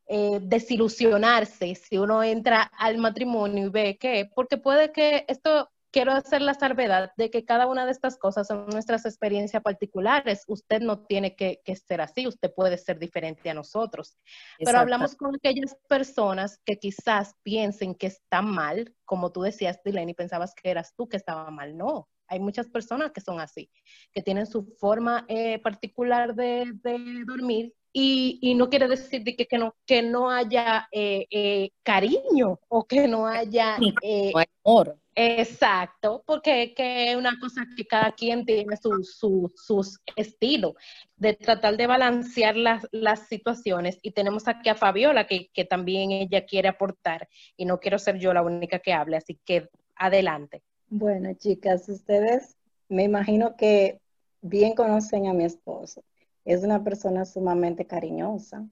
eh, 0.07 0.39
desilusionarse 0.41 1.75
si 1.75 1.97
uno 1.97 2.21
entra 2.23 2.63
al 2.77 2.97
matrimonio 2.97 3.67
y 3.67 3.69
ve 3.69 3.97
que, 3.97 4.29
porque 4.35 4.57
puede 4.57 4.91
que 4.91 5.25
esto, 5.29 5.71
quiero 5.93 6.11
hacer 6.11 6.41
la 6.41 6.55
salvedad 6.55 7.11
de 7.15 7.29
que 7.29 7.45
cada 7.45 7.67
una 7.67 7.85
de 7.85 7.91
estas 7.91 8.17
cosas 8.17 8.47
son 8.47 8.65
nuestras 8.65 9.05
experiencias 9.05 9.61
particulares. 9.61 10.43
Usted 10.47 10.81
no 10.81 11.05
tiene 11.05 11.35
que, 11.35 11.61
ser 11.87 12.01
así, 12.01 12.27
usted 12.27 12.51
puede 12.53 12.77
ser 12.77 12.97
diferente 12.97 13.49
a 13.49 13.53
nosotros. 13.53 14.17
Pero 14.57 14.79
hablamos 14.79 15.15
con 15.15 15.35
aquellas 15.35 15.77
personas 15.87 16.59
que 16.65 16.79
quizás 16.79 17.35
piensen 17.43 17.93
que 17.93 18.07
está 18.07 18.41
mal, 18.41 18.93
como 19.05 19.31
tú 19.31 19.43
decías, 19.43 19.79
Dileni, 19.85 20.15
pensabas 20.15 20.55
que 20.55 20.71
eras 20.71 20.93
tú 20.97 21.07
que 21.07 21.17
estaba 21.17 21.49
mal. 21.51 21.77
No, 21.77 22.09
hay 22.27 22.39
muchas 22.39 22.67
personas 22.67 23.11
que 23.11 23.21
son 23.21 23.39
así, 23.39 23.69
que 24.11 24.23
tienen 24.23 24.47
su 24.47 24.65
forma 24.79 25.25
eh, 25.27 25.59
particular 25.59 26.33
de, 26.33 26.73
de, 26.81 27.23
dormir 27.25 27.73
y, 27.95 28.55
no 28.55 28.69
quiere 28.69 28.87
decir 28.87 29.23
que, 29.23 29.45
que, 29.45 29.57
no, 29.59 29.75
que 29.85 30.01
no 30.01 30.31
haya 30.31 30.87
eh, 30.91 31.27
eh, 31.29 31.69
cariño 31.83 32.59
o 32.67 32.85
que 32.85 33.07
no 33.07 33.27
haya 33.27 33.77
eh, 34.01 34.33
amor. 34.65 34.97
Exacto, 35.15 36.23
porque 36.25 36.73
es 36.75 37.15
una 37.15 37.39
cosa 37.39 37.67
que 37.75 37.85
cada 37.85 38.11
quien 38.11 38.45
tiene 38.45 38.75
su, 38.77 39.03
su, 39.03 39.51
sus 39.55 39.99
estilos 40.15 40.73
de 41.15 41.33
tratar 41.33 41.77
de 41.77 41.87
balancear 41.87 42.55
las, 42.55 42.87
las 42.91 43.27
situaciones. 43.27 43.99
Y 44.01 44.11
tenemos 44.11 44.47
aquí 44.47 44.69
a 44.69 44.75
Fabiola, 44.75 45.27
que, 45.27 45.49
que 45.53 45.65
también 45.65 46.11
ella 46.11 46.45
quiere 46.45 46.67
aportar, 46.67 47.27
y 47.55 47.65
no 47.65 47.79
quiero 47.79 47.99
ser 47.99 48.17
yo 48.17 48.33
la 48.33 48.41
única 48.41 48.79
que 48.79 48.93
hable, 48.93 49.17
así 49.17 49.39
que 49.45 49.69
adelante. 49.95 50.63
Bueno, 50.89 51.33
chicas, 51.35 51.87
ustedes 51.89 52.57
me 52.89 53.03
imagino 53.03 53.55
que 53.55 53.99
bien 54.41 54.73
conocen 54.73 55.27
a 55.27 55.33
mi 55.33 55.45
esposo 55.45 56.03
es 56.45 56.63
una 56.63 56.83
persona 56.83 57.25
sumamente 57.25 57.85
cariñosa, 57.85 58.67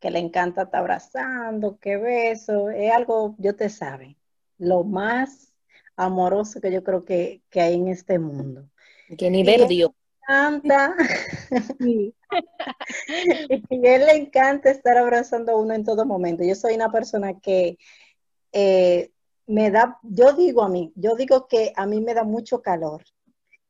que 0.00 0.10
le 0.10 0.18
encanta 0.18 0.62
estar 0.62 0.80
abrazando, 0.80 1.78
que 1.78 1.96
beso, 1.96 2.70
es 2.70 2.92
algo, 2.92 3.34
yo 3.38 3.56
te 3.56 3.68
sabe, 3.68 4.16
lo 4.58 4.84
más 4.84 5.52
amoroso 5.96 6.60
que 6.60 6.72
yo 6.72 6.82
creo 6.82 7.04
que, 7.04 7.42
hay 7.54 7.74
en 7.74 7.88
este 7.88 8.18
mundo. 8.18 8.68
Que 9.16 9.30
ni 9.30 9.42
ver 9.42 9.66
Dios. 9.68 9.90
Encanta. 10.26 10.94
y 13.70 13.86
él 13.86 14.06
le 14.06 14.16
encanta 14.16 14.70
estar 14.70 14.96
abrazando 14.96 15.52
a 15.52 15.56
uno 15.56 15.74
en 15.74 15.84
todo 15.84 16.06
momento. 16.06 16.42
Yo 16.44 16.54
soy 16.54 16.74
una 16.74 16.90
persona 16.90 17.38
que 17.40 17.78
eh, 18.52 19.10
me 19.46 19.70
da, 19.70 19.98
yo 20.02 20.32
digo 20.32 20.62
a 20.62 20.68
mí, 20.68 20.92
yo 20.96 21.16
digo 21.16 21.46
que 21.48 21.72
a 21.76 21.86
mí 21.86 22.00
me 22.00 22.14
da 22.14 22.24
mucho 22.24 22.62
calor 22.62 23.04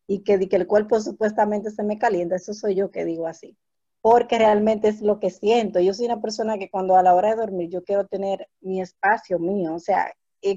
y 0.07 0.21
que, 0.21 0.49
que 0.49 0.57
el 0.57 0.67
cuerpo 0.67 1.01
supuestamente 1.01 1.71
se 1.71 1.83
me 1.83 1.99
calienta, 1.99 2.37
eso 2.37 2.55
soy 2.55 2.75
yo 2.75 2.91
que 2.91 3.05
digo 3.05 3.27
así, 3.27 3.57
porque 4.01 4.39
realmente 4.39 4.89
es 4.89 5.01
lo 5.01 5.19
que 5.19 5.31
siento. 5.31 5.81
Yo 5.81 5.95
soy 5.95 6.07
una 6.07 6.21
persona 6.21 6.59
que 6.59 6.71
cuando 6.71 6.97
a 6.97 7.03
la 7.03 7.15
hora 7.15 7.31
de 7.31 7.37
dormir 7.37 7.71
yo 7.71 7.83
quiero 7.83 8.07
tener 8.07 8.49
mi 8.61 8.81
espacio 8.81 9.39
mío, 9.39 9.75
o 9.75 9.81
sea, 9.81 10.13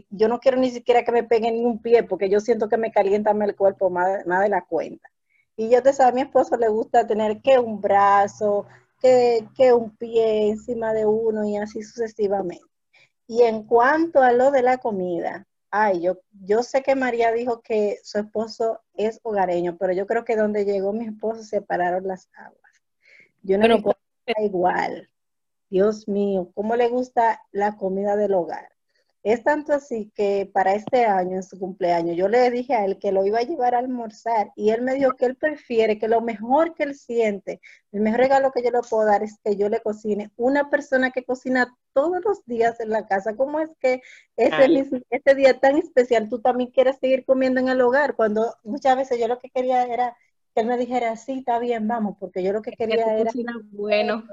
yo 0.10 0.28
no 0.28 0.40
quiero 0.40 0.58
ni 0.58 0.70
siquiera 0.70 1.04
que 1.04 1.12
me 1.12 1.24
peguen 1.24 1.56
ni 1.56 1.66
un 1.66 1.82
pie, 1.82 2.04
porque 2.04 2.30
yo 2.30 2.40
siento 2.40 2.68
que 2.68 2.78
me 2.78 2.92
calienta 2.92 3.32
el 3.32 3.56
cuerpo 3.56 3.90
más, 3.90 4.26
más 4.26 4.42
de 4.42 4.50
la 4.50 4.66
cuenta. 4.66 5.10
Y 5.56 5.70
yo 5.70 5.82
te 5.82 5.94
sabes, 5.94 6.12
a 6.12 6.16
mi 6.16 6.22
esposo 6.22 6.58
le 6.58 6.68
gusta 6.68 7.08
tener 7.08 7.42
que 7.42 7.58
un 7.58 7.82
brazo, 7.82 8.66
que, 9.02 9.48
que 9.56 9.74
un 9.74 9.96
pie 9.98 10.50
encima 10.50 10.94
de 10.94 11.06
uno 11.06 11.46
y 11.46 11.58
así 11.58 11.82
sucesivamente. 11.82 12.66
Y 13.28 13.44
en 13.44 13.64
cuanto 13.64 14.22
a 14.22 14.32
lo 14.32 14.52
de 14.52 14.62
la 14.62 14.78
comida, 14.78 15.48
ay, 15.72 16.02
yo, 16.02 16.20
yo 16.46 16.64
sé 16.64 16.82
que 16.82 16.96
María 16.96 17.32
dijo 17.32 17.62
que 17.62 17.98
su 18.04 18.20
esposo 18.20 18.82
es 18.94 19.20
hogareño, 19.24 19.78
pero 19.78 19.94
yo 19.94 20.08
creo 20.08 20.24
que 20.24 20.36
donde 20.36 20.66
llegó 20.66 20.94
mi 20.94 21.06
esposo 21.06 21.44
separaron 21.44 22.08
las 22.08 22.30
aguas. 22.34 22.72
Yo 23.42 23.58
no 23.58 23.68
me 23.68 24.46
igual. 24.46 25.10
Dios 25.70 26.08
mío, 26.08 26.50
¿cómo 26.54 26.76
le 26.76 26.88
gusta 26.88 27.42
la 27.52 27.76
comida 27.76 28.16
del 28.16 28.34
hogar? 28.34 28.77
Es 29.24 29.44
tanto 29.44 29.74
así 29.74 30.12
que 30.16 30.50
para 30.54 30.74
este 30.74 31.06
año, 31.06 31.36
en 31.36 31.44
su 31.44 31.60
cumpleaños, 31.60 32.16
yo 32.16 32.28
le 32.30 32.50
dije 32.50 32.74
a 32.76 32.86
él 32.86 32.98
que 32.98 33.12
lo 33.12 33.26
iba 33.26 33.40
a 33.40 33.44
llevar 33.44 33.76
a 33.76 33.80
almorzar 33.80 34.52
y 34.56 34.70
él 34.70 34.82
me 34.84 34.94
dijo 34.94 35.14
que 35.14 35.26
él 35.26 35.36
prefiere, 35.36 36.00
que 36.00 36.08
lo 36.08 36.22
mejor 36.22 36.74
que 36.76 36.84
él 36.84 36.96
siente, 36.96 37.60
el 37.92 38.02
mejor 38.02 38.22
regalo 38.22 38.52
que 38.52 38.64
yo 38.64 38.72
le 38.72 38.80
puedo 38.90 39.06
dar 39.06 39.24
es 39.24 39.40
que 39.44 39.56
yo 39.56 39.70
le 39.70 39.82
cocine. 39.82 40.32
Una 40.38 40.70
persona 40.70 41.12
que 41.12 41.26
cocina 41.26 41.76
todos 41.94 42.24
los 42.24 42.46
días 42.46 42.80
en 42.80 42.90
la 42.90 43.06
casa, 43.06 43.36
¿cómo 43.36 43.60
es 43.60 43.70
que 43.80 44.02
ese, 44.36 45.04
ese 45.10 45.36
día 45.36 45.60
tan 45.60 45.78
especial 45.78 46.30
tú 46.30 46.40
también 46.40 46.72
quieres 46.72 46.98
seguir 47.00 47.26
comiendo 47.26 47.60
en 47.60 47.70
el 47.70 47.82
hogar? 47.82 48.16
Cuando 48.16 48.56
muchas 48.64 48.96
veces 48.96 49.20
yo 49.20 49.28
lo 49.28 49.40
que 49.40 49.50
quería 49.50 49.84
era 49.84 50.16
que 50.54 50.62
él 50.62 50.68
me 50.68 50.78
dijera, 50.78 51.16
sí, 51.16 51.40
está 51.40 51.60
bien, 51.60 51.88
vamos, 51.88 52.18
porque 52.20 52.42
yo 52.42 52.52
lo 52.52 52.64
que 52.64 52.72
quería 52.72 53.16
era 53.18 53.32
bueno. 53.72 54.24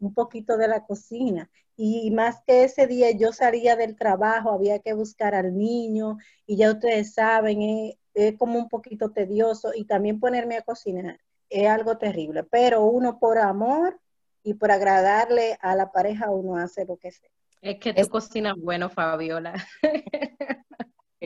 un 0.00 0.14
poquito 0.14 0.56
de 0.56 0.66
la 0.66 0.84
cocina. 0.84 1.48
Y 1.80 2.10
más 2.10 2.42
que 2.44 2.64
ese 2.64 2.88
día 2.88 3.12
yo 3.12 3.32
salía 3.32 3.76
del 3.76 3.94
trabajo, 3.94 4.50
había 4.50 4.80
que 4.80 4.94
buscar 4.94 5.36
al 5.36 5.56
niño, 5.56 6.18
y 6.44 6.56
ya 6.56 6.72
ustedes 6.72 7.14
saben, 7.14 7.94
es, 8.14 8.36
como 8.36 8.58
un 8.58 8.68
poquito 8.68 9.12
tedioso, 9.12 9.70
y 9.72 9.84
también 9.84 10.18
ponerme 10.18 10.56
a 10.56 10.62
cocinar 10.62 11.20
es 11.50 11.66
algo 11.66 11.96
terrible, 11.96 12.42
pero 12.42 12.84
uno 12.84 13.18
por 13.18 13.38
amor 13.38 13.98
y 14.42 14.54
por 14.54 14.70
agradarle 14.70 15.56
a 15.60 15.74
la 15.76 15.92
pareja, 15.92 16.30
uno 16.30 16.56
hace 16.56 16.84
lo 16.84 16.96
que 16.96 17.10
sea. 17.10 17.30
Es 17.62 17.78
que 17.78 17.94
tú 17.94 18.08
cocinas 18.08 18.54
bueno, 18.58 18.90
Fabiola. 18.90 19.54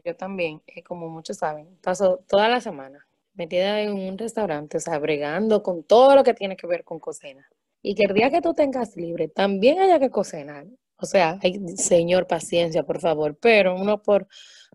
Yo 0.04 0.16
también, 0.16 0.62
como 0.86 1.08
muchos 1.08 1.38
saben, 1.38 1.76
paso 1.82 2.24
toda 2.28 2.48
la 2.48 2.60
semana 2.60 3.06
metida 3.34 3.80
en 3.80 3.92
un 3.92 4.18
restaurante, 4.18 4.76
o 4.76 4.80
sea, 4.80 4.98
bregando 4.98 5.62
con 5.62 5.82
todo 5.82 6.14
lo 6.14 6.24
que 6.24 6.34
tiene 6.34 6.56
que 6.56 6.66
ver 6.66 6.84
con 6.84 6.98
cocina. 7.00 7.48
Y 7.82 7.94
que 7.94 8.04
el 8.04 8.14
día 8.14 8.30
que 8.30 8.40
tú 8.40 8.54
tengas 8.54 8.96
libre, 8.96 9.28
también 9.28 9.80
haya 9.80 9.98
que 9.98 10.10
cocinar. 10.10 10.66
O 10.96 11.06
sea, 11.06 11.38
hay, 11.42 11.58
señor, 11.76 12.26
paciencia, 12.28 12.84
por 12.84 13.00
favor, 13.00 13.36
pero 13.40 13.74
uno 13.74 14.02
por 14.02 14.28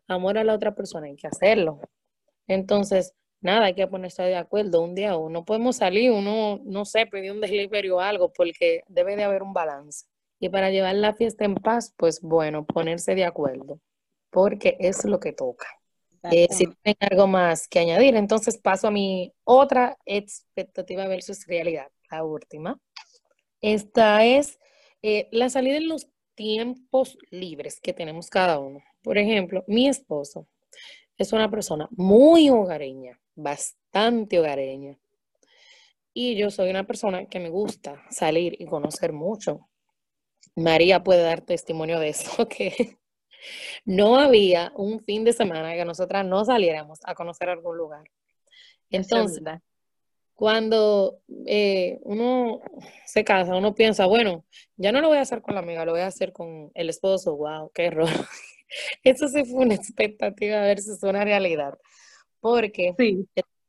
amor 0.07 0.37
a 0.37 0.43
la 0.43 0.53
otra 0.53 0.75
persona 0.75 1.07
hay 1.07 1.15
que 1.15 1.27
hacerlo. 1.27 1.79
Entonces, 2.47 3.13
nada, 3.41 3.65
hay 3.65 3.75
que 3.75 3.87
ponerse 3.87 4.23
de 4.23 4.35
acuerdo 4.35 4.81
un 4.81 4.93
día 4.93 5.15
o 5.15 5.29
no 5.29 5.45
podemos 5.45 5.77
salir, 5.77 6.11
uno, 6.11 6.59
no 6.65 6.85
sé, 6.85 7.05
pedir 7.05 7.31
un 7.31 7.41
delivery 7.41 7.89
o 7.89 7.99
algo, 7.99 8.33
porque 8.33 8.81
debe 8.87 9.15
de 9.15 9.23
haber 9.23 9.43
un 9.43 9.53
balance. 9.53 10.05
Y 10.39 10.49
para 10.49 10.69
llevar 10.69 10.95
la 10.95 11.13
fiesta 11.13 11.45
en 11.45 11.55
paz, 11.55 11.93
pues 11.97 12.21
bueno, 12.21 12.65
ponerse 12.65 13.15
de 13.15 13.25
acuerdo, 13.25 13.79
porque 14.29 14.77
es 14.79 15.05
lo 15.05 15.19
que 15.19 15.33
toca. 15.33 15.67
Eh, 16.31 16.47
si 16.51 16.67
tienen 16.67 16.97
algo 16.99 17.27
más 17.27 17.67
que 17.67 17.79
añadir, 17.79 18.15
entonces 18.15 18.57
paso 18.57 18.87
a 18.87 18.91
mi 18.91 19.33
otra 19.45 19.97
expectativa 20.05 21.07
versus 21.07 21.45
realidad, 21.47 21.87
la 22.11 22.23
última. 22.23 22.77
Esta 23.61 24.25
es 24.25 24.59
eh, 25.01 25.27
la 25.31 25.49
salida 25.49 25.77
en 25.77 25.87
los 25.87 26.07
tiempos 26.35 27.17
libres 27.31 27.79
que 27.81 27.93
tenemos 27.93 28.29
cada 28.29 28.59
uno. 28.59 28.83
Por 29.01 29.17
ejemplo, 29.17 29.63
mi 29.67 29.87
esposo 29.87 30.47
es 31.17 31.33
una 31.33 31.49
persona 31.49 31.87
muy 31.91 32.49
hogareña, 32.49 33.19
bastante 33.35 34.39
hogareña. 34.39 34.97
Y 36.13 36.35
yo 36.35 36.49
soy 36.49 36.69
una 36.69 36.85
persona 36.85 37.25
que 37.25 37.39
me 37.39 37.49
gusta 37.49 38.03
salir 38.09 38.55
y 38.59 38.65
conocer 38.65 39.13
mucho. 39.13 39.67
María 40.55 41.03
puede 41.03 41.21
dar 41.21 41.41
testimonio 41.41 41.99
de 41.99 42.09
eso, 42.09 42.47
que 42.49 42.97
no 43.85 44.17
había 44.17 44.71
un 44.75 44.99
fin 44.99 45.23
de 45.23 45.33
semana 45.33 45.73
que 45.73 45.85
nosotras 45.85 46.25
no 46.25 46.43
saliéramos 46.45 46.99
a 47.03 47.15
conocer 47.15 47.49
algún 47.49 47.77
lugar. 47.77 48.03
Entonces, 48.89 49.43
cuando 50.37 51.19
eh, 51.47 51.97
uno 52.03 52.61
se 53.07 53.23
casa, 53.23 53.55
uno 53.55 53.73
piensa, 53.73 54.05
bueno, 54.05 54.45
ya 54.75 54.91
no 54.91 55.01
lo 55.01 55.07
voy 55.07 55.17
a 55.17 55.21
hacer 55.21 55.41
con 55.41 55.55
la 55.55 55.61
amiga, 55.61 55.83
lo 55.83 55.93
voy 55.93 56.01
a 56.01 56.07
hacer 56.07 56.31
con 56.31 56.69
el 56.75 56.89
esposo. 56.91 57.35
¡Wow! 57.35 57.71
¡Qué 57.73 57.85
error! 57.85 58.07
Eso 59.03 59.27
sí 59.29 59.43
fue 59.45 59.65
una 59.65 59.73
expectativa 59.73 60.61
versus 60.61 61.01
una 61.01 61.25
realidad. 61.25 61.73
Porque 62.39 62.93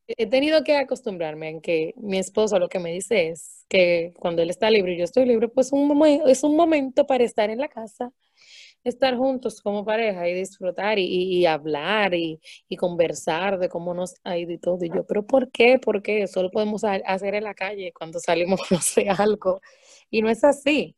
he 0.08 0.26
tenido 0.26 0.62
que 0.62 0.76
acostumbrarme 0.76 1.48
en 1.48 1.62
que 1.62 1.94
mi 1.96 2.18
esposo 2.18 2.58
lo 2.58 2.68
que 2.68 2.80
me 2.80 2.92
dice 2.92 3.30
es 3.30 3.64
que 3.70 4.12
cuando 4.18 4.42
él 4.42 4.50
está 4.50 4.70
libre 4.70 4.92
y 4.92 4.98
yo 4.98 5.04
estoy 5.04 5.24
libre, 5.24 5.48
pues 5.48 5.72
un, 5.72 5.90
es 6.26 6.42
un 6.42 6.54
momento 6.54 7.06
para 7.06 7.24
estar 7.24 7.48
en 7.48 7.60
la 7.60 7.68
casa, 7.68 8.12
estar 8.84 9.16
juntos 9.16 9.60
como 9.60 9.84
pareja 9.84 10.28
y 10.28 10.34
disfrutar 10.34 10.98
y, 10.98 11.44
hablar 11.46 12.14
y, 12.14 12.40
conversar 12.76 13.58
de 13.58 13.68
cómo 13.68 13.94
nos 13.94 14.14
ha 14.24 14.36
ido 14.36 14.52
y 14.52 14.58
todo. 14.58 14.84
Y 14.84 14.90
yo, 14.90 15.04
pero 15.06 15.26
¿por 15.26 15.50
qué? 15.50 15.78
¿Por 15.78 16.02
qué? 16.02 16.26
Solo 16.26 16.50
podemos 16.50 16.84
hacer 16.84 17.34
en 17.34 17.44
la 17.44 17.54
calle 17.54 17.92
cuando 17.92 18.20
salimos, 18.20 18.60
no 18.70 18.80
sé, 18.80 19.08
algo. 19.08 19.60
Y 20.10 20.22
no 20.22 20.30
es 20.30 20.44
así. 20.44 20.96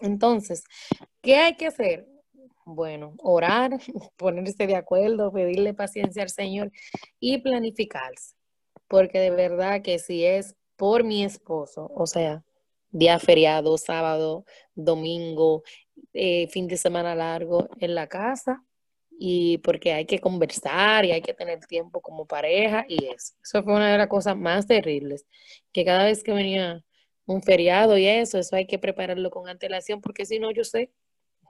Entonces, 0.00 0.64
¿qué 1.22 1.36
hay 1.36 1.56
que 1.56 1.66
hacer? 1.66 2.06
Bueno, 2.64 3.14
orar, 3.18 3.78
ponerse 4.16 4.66
de 4.66 4.76
acuerdo, 4.76 5.32
pedirle 5.32 5.74
paciencia 5.74 6.22
al 6.22 6.30
Señor 6.30 6.72
y 7.20 7.38
planificarse. 7.38 8.34
Porque 8.88 9.18
de 9.20 9.30
verdad 9.30 9.82
que 9.82 9.98
si 9.98 10.24
es 10.24 10.54
por 10.76 11.04
mi 11.04 11.24
esposo, 11.24 11.90
o 11.94 12.06
sea, 12.06 12.44
día 12.90 13.18
feriado, 13.18 13.78
sábado, 13.78 14.44
domingo, 14.74 15.62
eh, 16.12 16.48
fin 16.48 16.68
de 16.68 16.76
semana 16.76 17.14
largo 17.14 17.68
en 17.78 17.94
la 17.94 18.08
casa 18.08 18.62
y 19.18 19.58
porque 19.58 19.92
hay 19.92 20.06
que 20.06 20.20
conversar 20.20 21.04
y 21.04 21.12
hay 21.12 21.22
que 21.22 21.34
tener 21.34 21.60
tiempo 21.66 22.00
como 22.00 22.26
pareja 22.26 22.84
y 22.88 23.06
eso. 23.06 23.34
Eso 23.42 23.62
fue 23.62 23.74
una 23.74 23.90
de 23.92 23.98
las 23.98 24.08
cosas 24.08 24.36
más 24.36 24.66
terribles, 24.66 25.26
que 25.72 25.84
cada 25.84 26.04
vez 26.04 26.22
que 26.22 26.32
venía 26.32 26.84
un 27.26 27.42
feriado 27.42 27.98
y 27.98 28.06
eso, 28.06 28.38
eso 28.38 28.56
hay 28.56 28.66
que 28.66 28.78
prepararlo 28.78 29.30
con 29.30 29.48
antelación 29.48 30.00
porque 30.00 30.26
si 30.26 30.38
no 30.38 30.50
yo 30.52 30.64
sé 30.64 30.92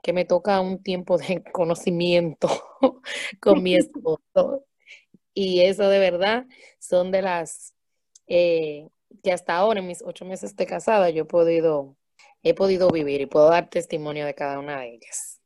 que 0.03 0.13
me 0.13 0.25
toca 0.25 0.61
un 0.61 0.81
tiempo 0.81 1.17
de 1.17 1.43
conocimiento 1.53 2.49
con 3.41 3.63
mi 3.63 3.75
esposo. 3.77 4.65
Y 5.33 5.61
eso 5.61 5.87
de 5.89 5.99
verdad 5.99 6.45
son 6.79 7.11
de 7.11 7.21
las 7.21 7.75
eh, 8.27 8.87
que 9.23 9.31
hasta 9.31 9.55
ahora, 9.55 9.79
en 9.79 9.87
mis 9.87 10.01
ocho 10.03 10.25
meses 10.25 10.55
de 10.55 10.65
casada, 10.65 11.09
yo 11.09 11.23
he 11.23 11.25
podido 11.25 11.95
he 12.43 12.53
podido 12.53 12.89
vivir 12.89 13.21
y 13.21 13.25
puedo 13.25 13.49
dar 13.49 13.69
testimonio 13.69 14.25
de 14.25 14.35
cada 14.35 14.59
una 14.59 14.79
de 14.79 14.95
ellas. 14.95 15.41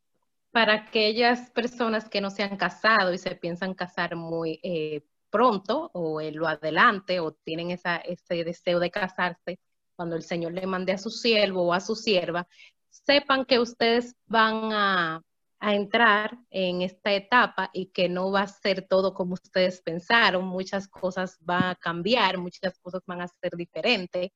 Para 0.51 0.73
aquellas 0.73 1.49
personas 1.51 2.09
que 2.09 2.21
no 2.21 2.29
se 2.29 2.43
han 2.43 2.57
casado 2.57 3.13
y 3.13 3.17
se 3.17 3.35
piensan 3.35 3.73
casar 3.73 4.15
muy 4.15 4.59
eh, 4.63 5.01
pronto 5.29 5.89
o 5.93 6.19
en 6.21 6.35
lo 6.35 6.47
adelante 6.47 7.19
o 7.19 7.31
tienen 7.31 7.71
esa, 7.71 7.97
ese 7.97 8.43
deseo 8.43 8.79
de 8.79 8.91
casarse, 8.91 9.59
cuando 9.95 10.15
el 10.15 10.23
Señor 10.23 10.53
le 10.53 10.67
mande 10.67 10.91
a 10.91 10.97
su 10.97 11.09
siervo 11.09 11.63
o 11.63 11.73
a 11.73 11.79
su 11.79 11.95
sierva, 11.95 12.47
sepan 12.89 13.45
que 13.45 13.59
ustedes 13.59 14.15
van 14.25 14.73
a, 14.73 15.21
a 15.59 15.75
entrar 15.75 16.37
en 16.49 16.81
esta 16.81 17.13
etapa 17.13 17.69
y 17.71 17.87
que 17.87 18.09
no 18.09 18.31
va 18.31 18.41
a 18.41 18.47
ser 18.47 18.87
todo 18.87 19.13
como 19.13 19.35
ustedes 19.35 19.81
pensaron, 19.81 20.45
muchas 20.45 20.87
cosas 20.87 21.37
van 21.39 21.63
a 21.63 21.75
cambiar, 21.75 22.37
muchas 22.37 22.77
cosas 22.79 23.01
van 23.05 23.21
a 23.21 23.27
ser 23.27 23.51
diferentes 23.55 24.31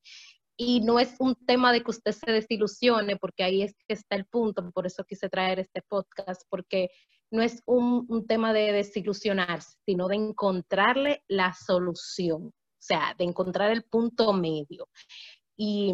y 0.56 0.80
no 0.80 0.98
es 0.98 1.14
un 1.18 1.34
tema 1.34 1.72
de 1.72 1.82
que 1.82 1.90
usted 1.90 2.12
se 2.12 2.32
desilusione, 2.32 3.16
porque 3.16 3.44
ahí 3.44 3.62
es 3.62 3.74
que 3.86 3.94
está 3.94 4.16
el 4.16 4.24
punto, 4.24 4.70
por 4.72 4.86
eso 4.86 5.04
quise 5.04 5.28
traer 5.28 5.58
este 5.58 5.82
podcast, 5.82 6.42
porque 6.48 6.90
no 7.30 7.42
es 7.42 7.62
un, 7.66 8.26
tema 8.26 8.52
de 8.52 8.72
desilusionarse, 8.72 9.76
sino 9.84 10.08
de 10.08 10.16
encontrarle 10.16 11.22
la 11.28 11.52
solución, 11.52 12.46
o 12.46 12.52
sea, 12.78 13.14
de 13.18 13.24
encontrar 13.24 13.70
el 13.70 13.84
punto 13.84 14.32
medio. 14.32 14.88
Y 15.56 15.92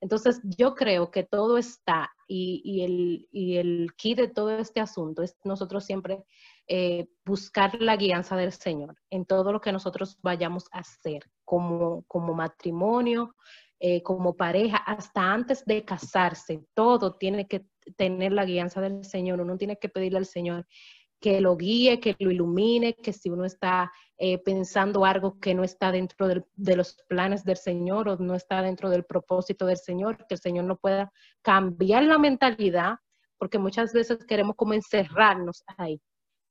entonces 0.00 0.40
yo 0.42 0.74
creo 0.74 1.10
que 1.10 1.22
todo 1.22 1.58
está, 1.58 2.10
y, 2.26 2.82
el, 2.82 3.28
y 3.30 3.58
el 3.58 3.90
key 3.96 4.14
de 4.14 4.26
todo 4.26 4.58
este 4.58 4.80
asunto 4.80 5.22
es 5.22 5.36
nosotros 5.44 5.84
siempre 5.84 6.24
eh, 6.66 7.06
buscar 7.26 7.80
la 7.80 7.96
guianza 7.96 8.36
del 8.36 8.52
Señor 8.52 8.96
en 9.10 9.26
todo 9.26 9.52
lo 9.52 9.60
que 9.60 9.70
nosotros 9.70 10.16
vayamos 10.22 10.64
a 10.72 10.78
hacer 10.78 11.30
como, 11.44 12.04
como 12.08 12.32
matrimonio, 12.32 13.34
eh, 13.84 14.00
como 14.00 14.36
pareja, 14.36 14.76
hasta 14.76 15.32
antes 15.32 15.64
de 15.64 15.84
casarse, 15.84 16.64
todo 16.72 17.16
tiene 17.16 17.48
que 17.48 17.66
tener 17.96 18.30
la 18.30 18.44
guianza 18.44 18.80
del 18.80 19.04
Señor. 19.04 19.40
Uno 19.40 19.58
tiene 19.58 19.76
que 19.76 19.88
pedirle 19.88 20.18
al 20.18 20.26
Señor 20.26 20.68
que 21.20 21.40
lo 21.40 21.56
guíe, 21.56 21.98
que 21.98 22.14
lo 22.20 22.30
ilumine, 22.30 22.94
que 22.94 23.12
si 23.12 23.28
uno 23.28 23.44
está 23.44 23.90
eh, 24.18 24.38
pensando 24.38 25.04
algo 25.04 25.40
que 25.40 25.52
no 25.52 25.64
está 25.64 25.90
dentro 25.90 26.28
de 26.28 26.76
los 26.76 26.96
planes 27.08 27.42
del 27.42 27.56
Señor 27.56 28.08
o 28.08 28.16
no 28.18 28.36
está 28.36 28.62
dentro 28.62 28.88
del 28.88 29.04
propósito 29.04 29.66
del 29.66 29.78
Señor, 29.78 30.16
que 30.28 30.34
el 30.34 30.40
Señor 30.40 30.64
no 30.66 30.76
pueda 30.76 31.12
cambiar 31.42 32.04
la 32.04 32.18
mentalidad, 32.18 32.98
porque 33.36 33.58
muchas 33.58 33.92
veces 33.92 34.24
queremos 34.28 34.54
como 34.54 34.74
encerrarnos 34.74 35.64
ahí. 35.76 36.00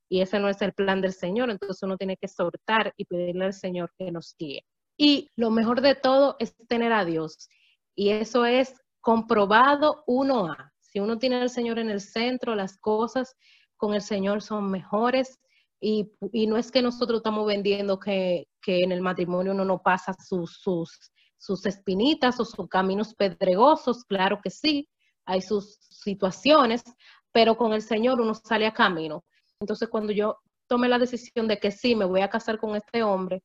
Y 0.09 0.19
ese 0.19 0.37
no 0.37 0.49
es 0.49 0.61
el 0.61 0.73
plan 0.73 0.99
del 0.99 1.13
Señor, 1.13 1.49
entonces 1.49 1.81
uno 1.81 1.95
tiene 1.95 2.17
que 2.17 2.27
soltar 2.27 2.93
y 2.97 3.05
pedirle 3.05 3.45
al 3.45 3.53
Señor 3.53 3.93
que 3.97 4.11
nos 4.11 4.35
guíe. 4.37 4.65
Y 5.03 5.31
lo 5.35 5.49
mejor 5.49 5.81
de 5.81 5.95
todo 5.95 6.35
es 6.37 6.55
tener 6.67 6.93
a 6.93 7.05
Dios. 7.05 7.49
Y 7.95 8.09
eso 8.09 8.45
es 8.45 8.75
comprobado 8.99 10.03
uno 10.05 10.45
a. 10.45 10.71
Si 10.79 10.99
uno 10.99 11.17
tiene 11.17 11.37
al 11.37 11.49
Señor 11.49 11.79
en 11.79 11.89
el 11.89 12.01
centro, 12.01 12.53
las 12.53 12.77
cosas 12.77 13.35
con 13.77 13.95
el 13.95 14.03
Señor 14.03 14.43
son 14.43 14.69
mejores. 14.69 15.39
Y, 15.79 16.11
no 16.47 16.55
es 16.55 16.69
que 16.69 16.83
nosotros 16.83 17.17
estamos 17.17 17.47
vendiendo 17.47 17.97
que, 17.97 18.45
en 18.67 18.91
el 18.91 19.01
matrimonio 19.01 19.53
uno 19.53 19.65
no 19.65 19.81
pasa 19.81 20.13
sus, 20.13 20.59
sus, 20.61 21.11
sus 21.35 21.65
espinitas 21.65 22.39
o 22.39 22.45
sus 22.45 22.67
caminos 22.69 23.15
pedregosos, 23.15 24.05
claro 24.05 24.39
que 24.39 24.51
sí, 24.51 24.87
hay 25.25 25.41
sus 25.41 25.79
situaciones, 25.89 26.83
pero 27.31 27.57
con 27.57 27.73
el 27.73 27.81
Señor 27.81 28.21
uno 28.21 28.35
sale 28.35 28.67
a 28.67 28.73
camino. 28.75 29.23
Entonces, 29.59 29.89
cuando 29.89 30.13
yo 30.13 30.37
tomé 30.67 30.87
la 30.87 30.99
decisión 30.99 31.47
de 31.47 31.57
que 31.57 31.71
sí, 31.71 31.95
me 31.95 32.05
voy 32.05 32.21
a 32.21 32.29
casar 32.29 32.59
con 32.59 32.75
este 32.75 33.01
hombre, 33.01 33.41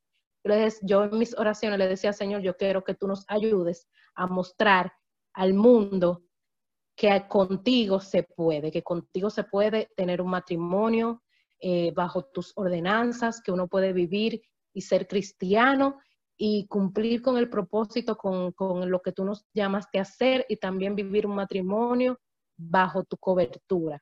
yo 0.81 1.03
en 1.03 1.17
mis 1.17 1.37
oraciones 1.37 1.79
le 1.79 1.87
decía, 1.87 2.13
Señor, 2.13 2.41
yo 2.41 2.55
quiero 2.55 2.83
que 2.83 2.95
tú 2.95 3.07
nos 3.07 3.25
ayudes 3.27 3.87
a 4.15 4.27
mostrar 4.27 4.93
al 5.33 5.53
mundo 5.53 6.23
que 6.95 7.27
contigo 7.27 7.99
se 7.99 8.23
puede, 8.23 8.71
que 8.71 8.81
contigo 8.81 9.29
se 9.29 9.43
puede 9.43 9.89
tener 9.95 10.21
un 10.21 10.31
matrimonio 10.31 11.21
eh, 11.59 11.91
bajo 11.95 12.25
tus 12.25 12.53
ordenanzas, 12.55 13.41
que 13.41 13.51
uno 13.51 13.67
puede 13.67 13.93
vivir 13.93 14.41
y 14.73 14.81
ser 14.81 15.07
cristiano 15.07 15.99
y 16.37 16.67
cumplir 16.67 17.21
con 17.21 17.37
el 17.37 17.49
propósito, 17.49 18.15
con, 18.15 18.51
con 18.51 18.89
lo 18.89 19.01
que 19.01 19.11
tú 19.11 19.25
nos 19.25 19.45
llamaste 19.53 19.99
a 19.99 20.03
hacer 20.03 20.45
y 20.49 20.57
también 20.57 20.95
vivir 20.95 21.27
un 21.27 21.35
matrimonio 21.35 22.19
bajo 22.57 23.03
tu 23.03 23.17
cobertura 23.17 24.01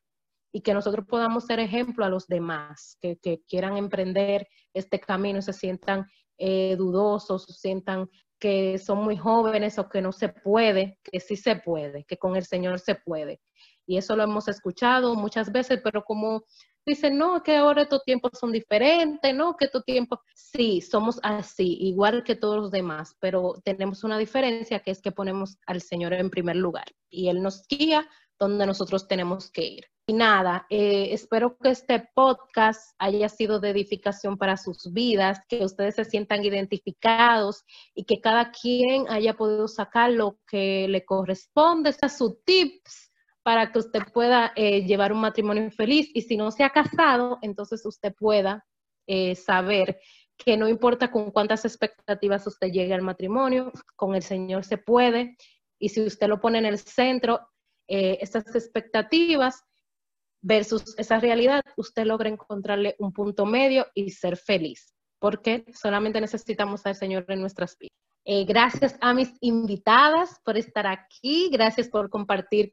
y 0.56 0.62
que 0.62 0.74
nosotros 0.74 1.06
podamos 1.06 1.44
ser 1.44 1.60
ejemplo 1.60 2.06
a 2.06 2.10
los 2.10 2.28
demás 2.28 2.98
que, 3.02 3.20
quieran 3.46 3.76
emprender 3.76 4.48
este 4.74 5.02
camino 5.02 5.39
y 5.39 5.41
se 5.41 5.52
sientan 5.52 6.06
eh, 6.38 6.78
dudosos, 6.78 7.44
sientan 7.60 8.10
que 8.39 8.78
son 8.78 9.04
muy 9.04 9.18
jóvenes 9.18 9.78
o 9.80 9.89
que 9.89 10.02
no 10.02 10.13
se 10.13 10.30
puede, 10.30 10.98
que 11.04 11.20
sí 11.20 11.36
se 11.36 11.58
puede, 11.58 12.06
que 12.06 12.15
con 12.15 12.38
el 12.38 12.46
Señor 12.46 12.80
se 12.80 12.96
puede. 12.96 13.41
Y 13.86 13.98
eso 13.98 14.15
lo 14.15 14.24
hemos 14.24 14.48
escuchado 14.48 15.13
muchas 15.15 15.52
veces, 15.52 15.82
pero 15.84 16.06
como 16.06 16.46
dicen, 16.86 17.18
no, 17.18 17.44
que 17.44 17.58
ahora 17.58 17.82
estos 17.82 18.06
tiempos 18.06 18.32
son 18.39 18.54
diferentes, 18.54 19.36
no, 19.36 19.58
que 19.58 19.65
estos 19.65 19.84
tiempos, 19.84 20.20
sí, 20.34 20.80
somos 20.80 21.20
así, 21.22 21.80
igual 21.82 22.24
que 22.24 22.38
todos 22.38 22.56
los 22.56 22.72
demás, 22.72 23.13
pero 23.20 23.56
tenemos 23.65 24.06
una 24.06 24.18
diferencia 24.18 24.80
que 24.80 24.91
es 24.91 25.02
que 25.02 25.12
ponemos 25.12 25.58
al 25.68 25.82
Señor 25.82 26.13
en 26.13 26.30
primer 26.30 26.56
lugar 26.56 26.86
y 27.10 27.28
Él 27.28 27.44
nos 27.44 27.68
guía 27.68 28.08
donde 28.39 28.65
nosotros 28.65 29.06
tenemos 29.10 29.52
que 29.52 29.65
ir. 29.65 29.86
Y 30.08 30.13
nada, 30.13 30.68
eh, 30.70 31.08
espero 31.13 31.58
que 31.58 31.70
este 31.70 32.08
podcast 32.13 32.94
haya 33.00 33.28
sido 33.28 33.60
de 33.60 33.72
edificación 33.72 34.38
para 34.38 34.56
sus 34.56 34.94
vidas, 34.94 35.39
que 35.50 35.65
ustedes 35.65 35.96
se 35.96 36.06
sientan 36.06 36.46
identificados 36.46 37.63
y 37.96 38.04
que 38.04 38.22
cada 38.22 38.52
quien 38.52 39.10
haya 39.10 39.36
podido 39.36 39.68
sacar 39.68 40.12
lo 40.12 40.38
que 40.48 40.88
le 40.88 41.04
corresponde, 41.06 41.96
a 42.00 42.10
sus 42.10 42.44
tips 42.44 43.12
para 43.41 43.72
que 43.72 43.80
usted 43.80 44.02
pueda 44.13 44.54
eh, 44.56 44.86
llevar 44.86 45.12
un 45.12 45.22
matrimonio 45.22 45.72
feliz. 45.72 46.12
Y 46.13 46.22
si 46.22 46.38
no 46.38 46.52
se 46.52 46.63
ha 46.63 46.70
casado, 46.70 47.39
entonces 47.41 47.84
usted 47.84 48.13
pueda 48.13 48.63
eh, 49.08 49.34
saber 49.34 50.00
que 50.38 50.56
no 50.56 50.68
importa 50.70 51.10
con 51.10 51.32
cuántas 51.32 51.65
expectativas 51.65 52.46
usted 52.46 52.68
llegue 52.68 52.94
al 52.94 53.02
matrimonio, 53.02 53.72
con 53.96 54.13
el 54.13 54.22
Señor 54.22 54.65
se 54.65 54.78
puede. 54.78 55.36
Y 55.80 55.89
si 55.89 56.02
usted 56.02 56.28
lo 56.28 56.39
pone 56.39 56.60
en 56.60 56.65
el 56.68 56.78
centro, 56.78 57.39
esas 57.88 58.56
expectativas 58.56 59.63
versus 60.41 60.95
esa 60.98 61.19
realidad, 61.19 61.62
usted 61.78 62.06
logra 62.06 62.30
encontrarle 62.30 62.95
un 63.00 63.12
punto 63.12 63.45
medio 63.45 63.88
y 63.93 64.12
ser 64.12 64.38
feliz, 64.38 64.93
porque 65.19 65.65
solamente 65.74 66.21
necesitamos 66.21 66.86
al 66.86 66.95
Señor 66.95 67.26
en 67.30 67.41
nuestras 67.41 67.78
vidas. 67.78 67.95
Eh, 68.28 68.43
gracias 68.43 68.98
a 69.02 69.13
mis 69.13 69.32
invitadas 69.41 70.39
por 70.43 70.58
estar 70.58 70.88
aquí, 70.88 71.50
gracias 71.52 71.88
por 71.88 72.10
compartir 72.10 72.71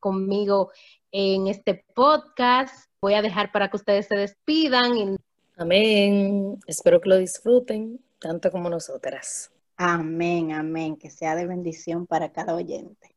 conmigo 0.00 0.72
en 1.12 1.46
este 1.46 1.84
podcast. 1.94 2.90
Voy 3.00 3.14
a 3.14 3.22
dejar 3.22 3.52
para 3.52 3.70
que 3.70 3.76
ustedes 3.76 4.06
se 4.06 4.16
despidan. 4.16 5.16
Amén. 5.56 6.58
Espero 6.66 7.00
que 7.00 7.08
lo 7.08 7.18
disfruten 7.18 8.00
tanto 8.18 8.50
como 8.50 8.68
nosotras. 8.68 9.52
Amén, 9.76 10.52
amén. 10.52 10.96
Que 10.96 11.08
sea 11.08 11.36
de 11.36 11.46
bendición 11.46 12.06
para 12.06 12.32
cada 12.32 12.54
oyente. 12.54 13.14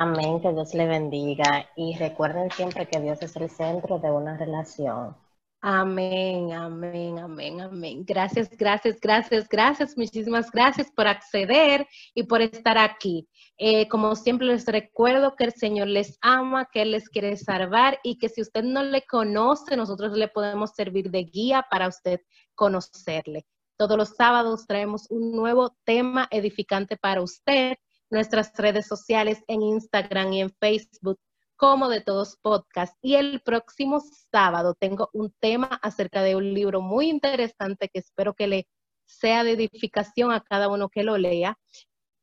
Amén, 0.00 0.40
que 0.40 0.52
Dios 0.52 0.74
le 0.74 0.86
bendiga. 0.86 1.68
Y 1.74 1.96
recuerden 1.96 2.52
siempre 2.52 2.86
que 2.86 3.00
Dios 3.00 3.20
es 3.20 3.34
el 3.34 3.50
centro 3.50 3.98
de 3.98 4.12
una 4.12 4.36
relación. 4.36 5.16
Amén, 5.60 6.52
amén, 6.52 7.18
amén, 7.18 7.60
amén. 7.60 8.04
Gracias, 8.06 8.48
gracias, 8.48 9.00
gracias, 9.00 9.48
gracias. 9.48 9.98
Muchísimas 9.98 10.52
gracias 10.52 10.88
por 10.92 11.08
acceder 11.08 11.84
y 12.14 12.22
por 12.22 12.40
estar 12.42 12.78
aquí. 12.78 13.28
Eh, 13.56 13.88
como 13.88 14.14
siempre 14.14 14.46
les 14.46 14.66
recuerdo 14.66 15.34
que 15.34 15.42
el 15.42 15.52
Señor 15.52 15.88
les 15.88 16.16
ama, 16.20 16.68
que 16.72 16.82
Él 16.82 16.92
les 16.92 17.08
quiere 17.08 17.36
salvar 17.36 17.98
y 18.04 18.18
que 18.18 18.28
si 18.28 18.40
usted 18.40 18.62
no 18.62 18.84
le 18.84 19.02
conoce, 19.04 19.76
nosotros 19.76 20.16
le 20.16 20.28
podemos 20.28 20.70
servir 20.76 21.10
de 21.10 21.24
guía 21.24 21.66
para 21.68 21.88
usted 21.88 22.20
conocerle. 22.54 23.44
Todos 23.76 23.96
los 23.96 24.10
sábados 24.10 24.64
traemos 24.64 25.10
un 25.10 25.32
nuevo 25.32 25.76
tema 25.84 26.28
edificante 26.30 26.96
para 26.96 27.20
usted. 27.20 27.76
Nuestras 28.10 28.52
redes 28.56 28.86
sociales 28.86 29.42
en 29.48 29.62
Instagram 29.62 30.32
y 30.32 30.40
en 30.40 30.50
Facebook 30.50 31.18
como 31.56 31.88
de 31.88 32.00
todos 32.00 32.36
podcasts. 32.40 32.96
Y 33.02 33.16
el 33.16 33.42
próximo 33.42 34.00
sábado 34.30 34.74
tengo 34.78 35.10
un 35.12 35.34
tema 35.40 35.78
acerca 35.82 36.22
de 36.22 36.36
un 36.36 36.54
libro 36.54 36.80
muy 36.80 37.10
interesante 37.10 37.88
que 37.88 37.98
espero 37.98 38.34
que 38.34 38.46
le 38.46 38.68
sea 39.06 39.42
de 39.42 39.52
edificación 39.52 40.30
a 40.30 40.40
cada 40.40 40.68
uno 40.68 40.88
que 40.88 41.02
lo 41.02 41.18
lea. 41.18 41.58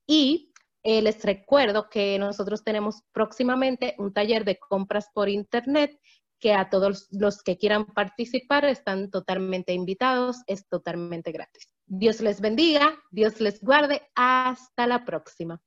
Y 0.07 0.53
eh, 0.83 1.01
les 1.01 1.23
recuerdo 1.23 1.89
que 1.89 2.17
nosotros 2.17 2.63
tenemos 2.63 3.01
próximamente 3.11 3.95
un 3.97 4.13
taller 4.13 4.45
de 4.45 4.57
compras 4.57 5.09
por 5.13 5.29
internet 5.29 5.99
que 6.39 6.53
a 6.53 6.69
todos 6.69 7.07
los 7.11 7.43
que 7.43 7.57
quieran 7.57 7.85
participar 7.87 8.65
están 8.65 9.09
totalmente 9.09 9.73
invitados, 9.73 10.37
es 10.47 10.67
totalmente 10.67 11.31
gratis. 11.31 11.67
Dios 11.87 12.21
les 12.21 12.39
bendiga, 12.39 12.97
Dios 13.11 13.41
les 13.41 13.61
guarde, 13.61 14.01
hasta 14.15 14.87
la 14.87 15.05
próxima. 15.05 15.61